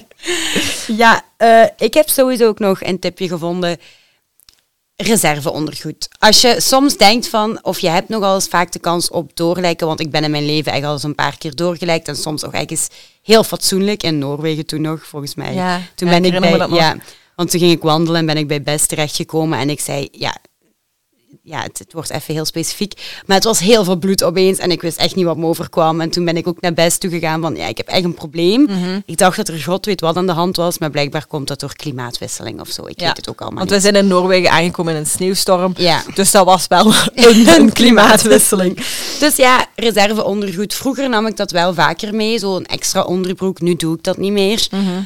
Ja, 0.87 1.22
eh, 1.37 1.64
ik 1.76 1.94
heb 1.94 2.09
sowieso 2.09 2.46
ook 2.46 2.59
nog 2.59 2.83
een 2.83 2.98
tipje 2.98 3.28
gevonden. 3.28 3.78
Reserveondergoed. 4.96 6.09
Als 6.18 6.40
je 6.40 6.61
soms 6.61 6.96
denkt 6.96 7.28
van, 7.28 7.59
of 7.62 7.78
je 7.78 7.88
hebt 7.88 8.09
nogal 8.09 8.35
eens 8.35 8.48
vaak 8.48 8.72
de 8.72 8.78
kans 8.78 9.11
op 9.11 9.31
doorlijken, 9.37 9.87
want 9.87 10.00
ik 10.00 10.11
ben 10.11 10.24
in 10.24 10.31
mijn 10.31 10.46
leven 10.46 10.72
echt 10.72 10.85
al 10.85 10.92
eens 10.92 11.02
een 11.02 11.14
paar 11.14 11.38
keer 11.38 11.55
doorgelijkt 11.55 12.09
en 12.09 12.16
soms 12.16 12.44
ook 12.44 12.52
echt 12.52 12.70
eens 12.70 12.88
heel 13.22 13.44
fatsoenlijk. 13.44 14.02
In 14.02 14.18
Noorwegen 14.18 14.66
toen 14.66 14.81
nog, 14.81 15.07
volgens 15.07 15.35
mij. 15.35 15.55
Ja, 15.55 15.81
toen 15.94 16.09
ja, 16.09 16.20
ben 16.20 16.33
ik 16.33 16.40
bij, 16.40 16.68
ja, 16.68 16.96
want 17.37 17.50
toen 17.50 17.61
ging 17.61 17.72
ik 17.72 17.83
wandelen 17.83 18.20
en 18.20 18.26
ben 18.26 18.37
ik 18.37 18.48
bij 18.48 18.62
Best 18.62 18.88
terechtgekomen 18.88 19.59
en 19.59 19.70
ik 19.70 19.81
zei, 19.81 20.09
ja, 20.11 20.37
ja, 21.42 21.62
het, 21.62 21.79
het 21.79 21.92
wordt 21.92 22.11
even 22.11 22.35
heel 22.35 22.45
specifiek. 22.45 23.21
Maar 23.27 23.37
het 23.37 23.45
was 23.45 23.59
heel 23.59 23.85
veel 23.85 23.97
bloed 23.97 24.23
opeens 24.23 24.59
en 24.59 24.71
ik 24.71 24.83
wist 24.83 24.99
echt 24.99 25.14
niet 25.14 25.25
wat 25.25 25.37
me 25.37 25.47
overkwam. 25.47 26.01
En 26.01 26.11
toen 26.11 26.25
ben 26.25 26.37
ik 26.37 26.47
ook 26.47 26.61
naar 26.61 26.73
Best 26.75 27.01
toegegaan 27.01 27.40
van, 27.40 27.57
ja, 27.57 27.66
ik 27.66 27.77
heb 27.77 27.88
echt 27.88 28.05
een 28.05 28.14
probleem. 28.14 28.62
Mhm. 28.62 29.01
Ik 29.07 29.16
dacht 29.16 29.37
dat 29.37 29.49
er 29.49 29.62
god 29.62 29.87
weet 29.87 30.01
wat 30.01 30.16
aan 30.16 30.27
de 30.27 30.33
hand 30.33 30.57
was, 30.57 30.79
maar 30.79 30.90
blijkbaar 30.90 31.27
komt 31.27 31.49
dat 31.49 31.61
door 31.61 31.77
klimaatwisseling 31.77 32.61
of 32.61 32.68
zo. 32.68 32.87
Ik 32.87 33.01
Ja, 33.01 33.07
weet 33.07 33.16
het 33.16 33.29
ook 33.29 33.40
allemaal 33.40 33.59
Want 33.59 33.71
we 33.71 33.81
zijn 33.81 33.95
in 33.95 34.07
Noorwegen 34.07 34.51
aangekomen 34.51 34.95
in 34.95 34.99
een 35.01 35.07
sneeuwstorm. 35.07 35.73
Ja. 35.77 36.03
Dus 36.14 36.31
dat 36.31 36.45
was 36.45 36.66
wel 36.66 36.87
een, 37.14 37.49
een 37.49 37.73
klimaatwisseling. 37.79 38.77
Dus 39.18 39.37
ja, 39.37 39.66
reserveondergoed. 39.75 40.75
Vroeger 40.75 41.09
nam 41.09 41.27
ik 41.27 41.37
dat 41.37 41.51
wel 41.51 41.75
vaker 41.75 42.14
mee, 42.14 42.38
zo'n 42.38 42.66
extra 42.66 43.03
onderbroek. 43.03 43.61
Nu 43.61 43.77
doe 43.77 43.97
ik 43.97 44.03
dat 44.03 44.16
niet 44.16 44.33
meer. 44.33 44.66
Mhm. 44.71 45.03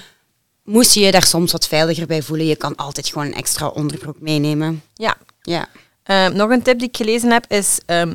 Moest 0.64 0.94
je 0.94 1.00
je 1.00 1.10
daar 1.10 1.22
soms 1.26 1.52
wat 1.52 1.66
veiliger 1.68 2.06
bij 2.06 2.22
voelen, 2.22 2.46
je 2.46 2.56
kan 2.56 2.76
altijd 2.76 3.08
gewoon 3.08 3.26
een 3.26 3.34
extra 3.34 3.66
onderbroek 3.66 4.20
meenemen. 4.20 4.82
Ja. 4.94 5.16
Ja. 5.42 5.68
Ehm, 6.06 6.36
nog 6.36 6.50
een 6.50 6.62
tip 6.62 6.78
die 6.78 6.88
ik 6.88 6.96
gelezen 6.96 7.30
heb 7.30 7.44
is... 7.48 7.78
ehm, 7.86 8.14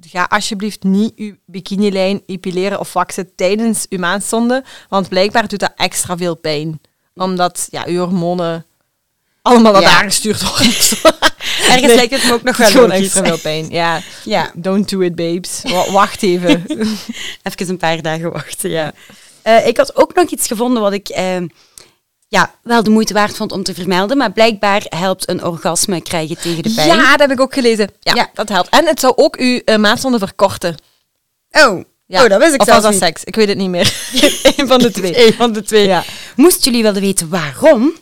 ga 0.00 0.24
alsjeblieft 0.28 0.82
niet 0.82 1.12
uw 1.16 1.34
bikinilijn 1.46 2.22
epileren 2.26 2.80
of 2.80 2.92
waxen 2.92 3.34
tijdens 3.36 3.86
uw 3.88 3.98
maandzonde, 3.98 4.64
want 4.88 5.08
blijkbaar 5.08 5.48
doet 5.48 5.60
dat 5.60 5.72
extra 5.76 6.16
veel 6.16 6.34
pijn. 6.34 6.80
Omdat 7.14 7.68
ja, 7.70 7.84
uw 7.86 7.98
hormonen 7.98 8.66
allemaal 9.42 9.72
naar 9.72 9.80
Ja. 9.82 9.90
daar 9.90 10.04
gestuurd 10.04 10.42
worden. 10.48 10.66
Ergens 11.68 11.86
Nee, 11.86 11.94
lijkt 11.96 12.12
het 12.12 12.24
me 12.24 12.32
ook 12.32 12.42
nog 12.42 12.56
wel 12.62 12.68
gewoon 12.68 12.90
extra 12.90 13.24
veel 13.24 13.38
pijn. 13.38 13.68
Ja. 13.80 14.00
Ja. 14.24 14.50
Don't 14.54 14.88
do 14.88 15.00
it, 15.00 15.14
babes. 15.14 15.60
Wa- 15.62 15.90
Wacht 15.90 16.22
even. 16.22 16.64
Even 17.42 17.68
een 17.68 17.76
paar 17.76 18.02
dagen 18.02 18.32
wachten, 18.32 18.70
ja. 18.70 18.92
Eh, 19.42 19.66
ik 19.66 19.76
had 19.76 19.96
ook 19.96 20.14
nog 20.14 20.30
iets 20.30 20.46
gevonden 20.46 20.82
wat 20.82 20.92
ik 20.92 21.08
eh, 21.08 21.36
ja, 22.28 22.54
wel 22.62 22.82
de 22.82 22.90
moeite 22.90 23.14
waard 23.14 23.36
vond 23.36 23.52
om 23.52 23.62
te 23.62 23.74
vermelden. 23.74 24.16
Maar 24.16 24.32
blijkbaar 24.32 24.82
helpt 24.88 25.28
een 25.28 25.44
orgasme 25.44 26.02
krijgen 26.02 26.36
tegen 26.36 26.62
de 26.62 26.72
pijn. 26.74 26.88
Ja, 26.88 27.10
dat 27.10 27.20
heb 27.20 27.30
ik 27.30 27.40
ook 27.40 27.54
gelezen. 27.54 27.90
Ja, 28.00 28.14
Ja. 28.14 28.30
dat 28.34 28.48
helpt. 28.48 28.68
En 28.68 28.86
het 28.86 29.00
zou 29.00 29.12
ook 29.16 29.36
uw 29.36 29.60
uh, 29.64 29.76
maandzonde 29.76 30.18
verkorten. 30.18 30.74
Oh, 31.50 31.84
Ja. 32.06 32.22
oh 32.24 32.28
dat 32.28 32.38
wist 32.40 32.54
ik 32.54 32.60
of 32.60 32.66
zelfs 32.66 32.82
was 32.82 32.92
dat 32.98 33.02
seks? 33.08 33.24
Ik 33.24 33.34
weet 33.36 33.48
het 33.48 33.56
niet 33.56 33.68
meer. 33.70 33.94
Eén 34.56 34.66
van 34.68 34.78
de 34.78 34.90
twee. 34.90 35.26
Eén 35.26 35.32
van 35.32 35.52
de 35.52 35.62
twee. 35.62 35.86
Ja. 35.86 36.04
Moesten 36.36 36.62
jullie 36.64 36.82
willen 36.82 37.00
weten 37.02 37.28
waarom? 37.28 37.92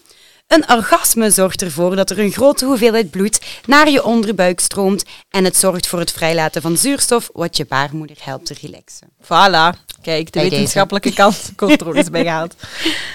Een 0.47 0.71
orgasme 0.71 1.31
zorgt 1.31 1.63
ervoor 1.63 1.97
dat 1.97 2.11
er 2.11 2.19
een 2.19 2.33
grote 2.33 2.65
hoeveelheid 2.65 3.11
bloed 3.11 3.41
naar 3.67 3.91
je 3.91 4.05
onderbuik 4.05 4.61
stroomt 4.61 5.05
en 5.31 5.45
het 5.45 5.57
zorgt 5.57 5.87
voor 5.87 5.99
het 5.99 6.13
vrijlaten 6.13 6.63
van 6.63 6.77
zuurstof, 6.77 7.31
wat 7.33 7.57
je 7.57 7.65
baarmoeder 7.69 8.17
helpt 8.21 8.47
te 8.47 8.55
relaxen. 8.63 9.09
Voilà. 9.25 9.86
Kijk, 10.07 10.25
de 10.25 10.31
Bij 10.33 10.43
deze. 10.43 10.55
wetenschappelijke 10.55 11.13
kant 11.13 11.51
komt 11.57 11.81
er 11.81 11.89
ook 11.89 11.95
eens 11.95 12.11
bij 12.11 12.23
gehaald. 12.23 12.55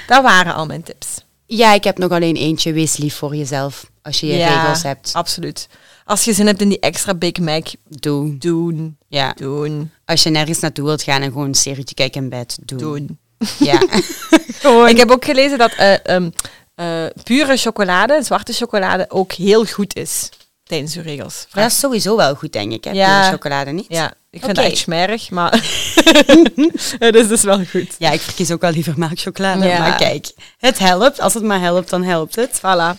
Dat 0.08 0.23
waren 0.23 0.54
al 0.54 0.65
mijn 0.65 0.84
tips. 0.84 1.08
Ja, 1.45 1.73
ik 1.73 1.84
heb 1.84 1.97
nog 1.97 2.12
alleen 2.12 2.36
eentje. 2.36 2.73
Wees 2.73 2.97
lief 2.97 3.15
voor 3.15 3.36
jezelf 3.36 3.91
als 4.01 4.19
je 4.19 4.27
je 4.27 4.34
regels 4.45 4.84
hebt. 4.84 5.13
absoluut. 5.13 5.67
Als 6.06 6.23
je 6.23 6.34
zin 6.34 6.45
hebt 6.45 6.62
in 6.62 6.69
die 6.69 6.80
extra 6.80 7.13
Big 7.13 7.38
Mac, 7.39 7.67
Doe. 7.88 8.38
doen. 8.38 8.97
Ja. 9.08 9.34
Doen. 9.34 9.91
Als 10.06 10.23
je 10.23 10.30
nergens 10.30 10.60
naartoe 10.60 10.86
wilt 10.86 11.04
gaan 11.04 11.21
en 11.21 11.32
gewoon 11.32 11.47
een 11.47 11.56
serietje 11.56 11.95
kijken 11.95 12.23
in 12.23 12.30
bed, 12.30 12.58
doe. 12.65 12.77
Doen. 12.77 13.19
Ja. 13.60 13.82
gewoon. 14.62 14.88
Ik 14.88 14.97
heb 14.97 15.12
ook 15.12 15.25
gelezen 15.25 15.58
dat 15.58 15.71
eh, 15.71 16.06
ehm, 16.06 16.30
eh, 16.75 17.06
pure 17.23 17.58
chocolade, 17.58 18.23
zwarte 18.23 18.54
chocolade, 18.54 19.06
ook 19.10 19.32
heel 19.32 19.65
goed 19.65 19.95
is 19.95 20.30
tijdens 20.72 20.96
uw 20.96 21.02
regels. 21.02 21.48
Maar 21.54 21.64
dat 21.64 21.72
is 21.72 21.80
sowieso 21.80 22.16
wel 22.16 22.36
goed, 22.36 22.54
denk 22.54 22.72
ik. 22.72 22.84
Hè? 22.84 22.92
Ja. 22.92 23.30
Chocolade 23.32 23.72
niet. 23.72 23.86
Ja, 23.88 24.14
ik 24.30 24.44
vind 24.44 24.56
dat 24.56 24.66
echt 24.66 24.78
smerig, 24.78 25.30
maar 25.30 25.52
het 27.06 27.16
is 27.16 27.28
dus 27.28 27.44
wel 27.44 27.66
goed. 27.66 27.96
Ja, 27.98 28.12
ik 28.12 28.22
verkies 28.22 28.52
ook 28.52 28.62
wel 28.62 28.72
liever 28.72 28.94
melkchocolade. 28.98 29.66
Ja. 29.66 29.80
Maar 29.80 29.98
kijk, 29.98 30.32
het 30.58 30.80
helpt. 30.80 31.20
Als 31.20 31.34
het 31.34 31.44
maar 31.44 31.60
helpt, 31.60 31.90
dan 31.90 32.04
helpt 32.04 32.36
het. 32.36 32.58
Voilà. 32.58 32.98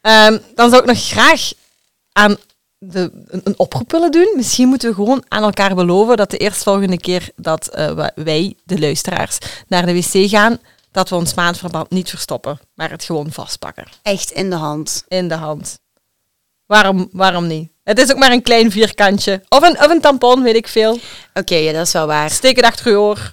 Ehm, 0.00 0.38
dan 0.54 0.70
zou 0.70 0.82
ik 0.82 0.88
nog 0.88 1.08
graag 1.08 1.52
aan 2.12 2.36
de, 2.78 3.10
een, 3.26 3.40
een 3.44 3.58
oproep 3.58 3.92
willen 3.92 4.10
doen. 4.10 4.32
Misschien 4.36 4.68
moeten 4.68 4.88
we 4.88 4.94
gewoon 4.94 5.24
aan 5.28 5.42
elkaar 5.42 5.74
beloven 5.74 6.16
dat 6.16 6.30
de 6.30 6.36
eerstvolgende 6.36 6.98
keer 6.98 7.30
dat 7.36 7.68
eh, 7.68 8.06
wij, 8.14 8.54
de 8.64 8.78
luisteraars, 8.78 9.38
naar 9.68 9.86
de 9.86 9.94
wc 9.94 10.28
gaan, 10.28 10.58
dat 10.90 11.08
we 11.08 11.14
ons 11.14 11.34
maandverband 11.34 11.90
niet 11.90 12.10
verstoppen, 12.10 12.60
maar 12.74 12.90
het 12.90 13.04
gewoon 13.04 13.32
vastpakken. 13.32 13.86
Echt 14.02 14.30
in 14.30 14.50
de 14.50 14.56
hand. 14.56 15.04
In 15.08 15.28
de 15.28 15.34
hand. 15.34 15.78
Waarom, 16.66 17.08
waarom 17.12 17.46
niet? 17.46 17.68
Het 17.84 17.98
is 17.98 18.10
ook 18.12 18.18
maar 18.18 18.32
een 18.32 18.42
klein 18.42 18.70
vierkantje. 18.70 19.42
Of 19.48 19.62
een, 19.62 19.78
of 19.78 19.90
een 19.90 20.00
tampon, 20.00 20.42
weet 20.42 20.56
ik 20.56 20.68
veel. 20.68 20.98
Oké, 21.34 21.54
ja, 21.54 21.72
dat 21.72 21.86
is 21.86 21.92
wel 21.92 22.06
waar. 22.06 22.30
Steek 22.30 22.56
het 22.56 22.64
achter 22.64 22.90
je 22.90 22.98
oor. 22.98 23.30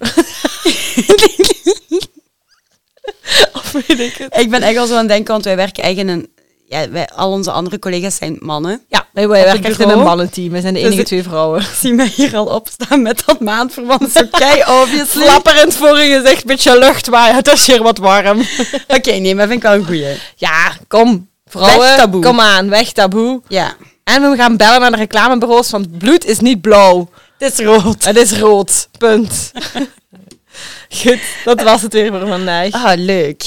of 3.52 3.72
weet 3.72 4.00
ik 4.00 4.14
het. 4.16 4.36
Ik 4.36 4.50
ben 4.50 4.62
echt 4.62 4.76
al 4.76 4.86
zo 4.86 4.92
aan 4.92 4.98
het 4.98 5.08
denken, 5.08 5.32
want 5.32 5.44
wij 5.44 5.56
werken 5.56 5.82
echt 5.82 5.96
in 5.96 6.08
een... 6.08 6.32
Ja, 6.66 6.90
wij, 6.90 7.08
al 7.08 7.30
onze 7.30 7.50
andere 7.50 7.78
collega's 7.78 8.16
zijn 8.16 8.36
mannen. 8.40 8.84
Ja, 8.88 9.06
wij, 9.12 9.28
wij 9.28 9.44
werken 9.44 9.64
echt 9.64 9.80
in 9.80 9.88
een 9.88 10.02
mannenteam. 10.02 10.52
We 10.52 10.60
zijn 10.60 10.74
de 10.74 10.80
Dus 10.80 10.88
enige 10.88 11.06
twee 11.06 11.22
vrouwen. 11.22 11.60
Ik 11.60 11.66
zie 11.80 11.92
mij 11.92 12.12
hier 12.16 12.36
al 12.36 12.46
opstaan 12.46 13.02
met 13.02 13.22
dat 13.26 13.40
maandverband. 13.40 14.12
Zo 14.12 14.26
kei 14.38 14.60
obviously. 14.60 15.22
Flapperend 15.22 15.74
voor 15.74 15.98
je 15.98 16.20
gezicht, 16.20 16.40
een 16.40 16.46
beetje 16.46 16.78
lucht 16.78 17.06
waaien. 17.06 17.34
Het 17.34 17.48
is 17.48 17.66
hier 17.66 17.82
wat 17.82 17.98
warm. 17.98 18.42
Oké, 18.88 19.12
nee, 19.12 19.34
maar 19.34 19.46
vind 19.46 19.58
ik 19.58 19.68
wel 19.68 19.74
een 19.74 19.84
goeie. 19.84 20.16
Ja, 20.36 20.72
kom. 20.88 21.32
Vrouwen, 21.60 21.78
Weg 21.86 21.96
taboe. 21.96 22.22
kom 22.22 22.40
aan. 22.40 22.68
Weg 22.68 22.92
taboe. 22.92 23.42
Ja. 23.48 23.76
En 24.04 24.30
we 24.30 24.36
gaan 24.36 24.56
bellen 24.56 24.80
naar 24.80 24.90
de 24.90 24.96
reclamebureaus, 24.96 25.70
want 25.70 25.98
bloed 25.98 26.24
is 26.24 26.38
niet 26.40 26.60
blauw. 26.60 27.08
Het 27.38 27.52
is 27.58 27.64
rood. 27.66 28.04
Het 28.04 28.16
is 28.16 28.38
rood. 28.38 28.88
Punt. 28.98 29.52
Goed, 31.02 31.20
dat 31.44 31.62
was 31.62 31.82
het 31.82 31.92
weer 31.92 32.10
voor 32.10 32.26
vandaag. 32.28 32.72
Ah, 32.72 32.92
leuk. 32.96 33.42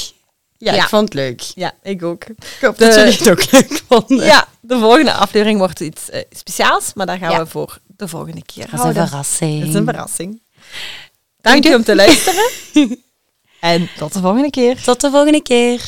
Ja, 0.58 0.74
Ja. 0.74 0.84
ik 0.84 0.90
vond 0.90 1.04
het 1.04 1.14
leuk. 1.14 1.42
Ja, 1.56 1.72
ik 1.84 2.04
ook. 2.04 2.24
Ik 2.24 2.36
hoop 2.62 2.78
De- 2.78 2.86
dat 2.86 2.96
jullie 2.96 3.12
het 3.18 3.30
ook 3.30 3.52
leuk 3.52 3.82
vonden. 3.88 4.26
Ja, 4.26 4.48
de 4.62 4.80
volgende 4.80 5.14
aflevering 5.14 5.58
wordt 5.60 5.80
iets 5.80 6.10
eh, 6.10 6.22
speciaals, 6.32 6.92
maar 6.94 7.06
dat 7.06 7.18
gaan 7.18 7.32
Ja. 7.32 7.40
we 7.44 7.46
voor 7.50 7.78
de 7.98 8.08
volgende 8.08 8.42
keer 8.46 8.68
Dat 8.72 8.80
is 8.80 8.86
een 8.86 8.94
verrassing. 9.08 9.60
Het 9.60 9.68
is 9.70 9.74
een 9.76 9.86
verrassing. 9.86 10.42
Dank 11.42 11.64
je 11.64 11.76
om 11.76 11.84
te 11.84 11.96
luisteren. 11.96 12.44
en 13.60 13.90
tot 13.98 14.14
de 14.14 14.20
volgende 14.20 14.50
keer. 14.50 14.82
Tot 14.84 15.02
de 15.02 15.10
volgende 15.10 15.42
keer. 15.42 15.82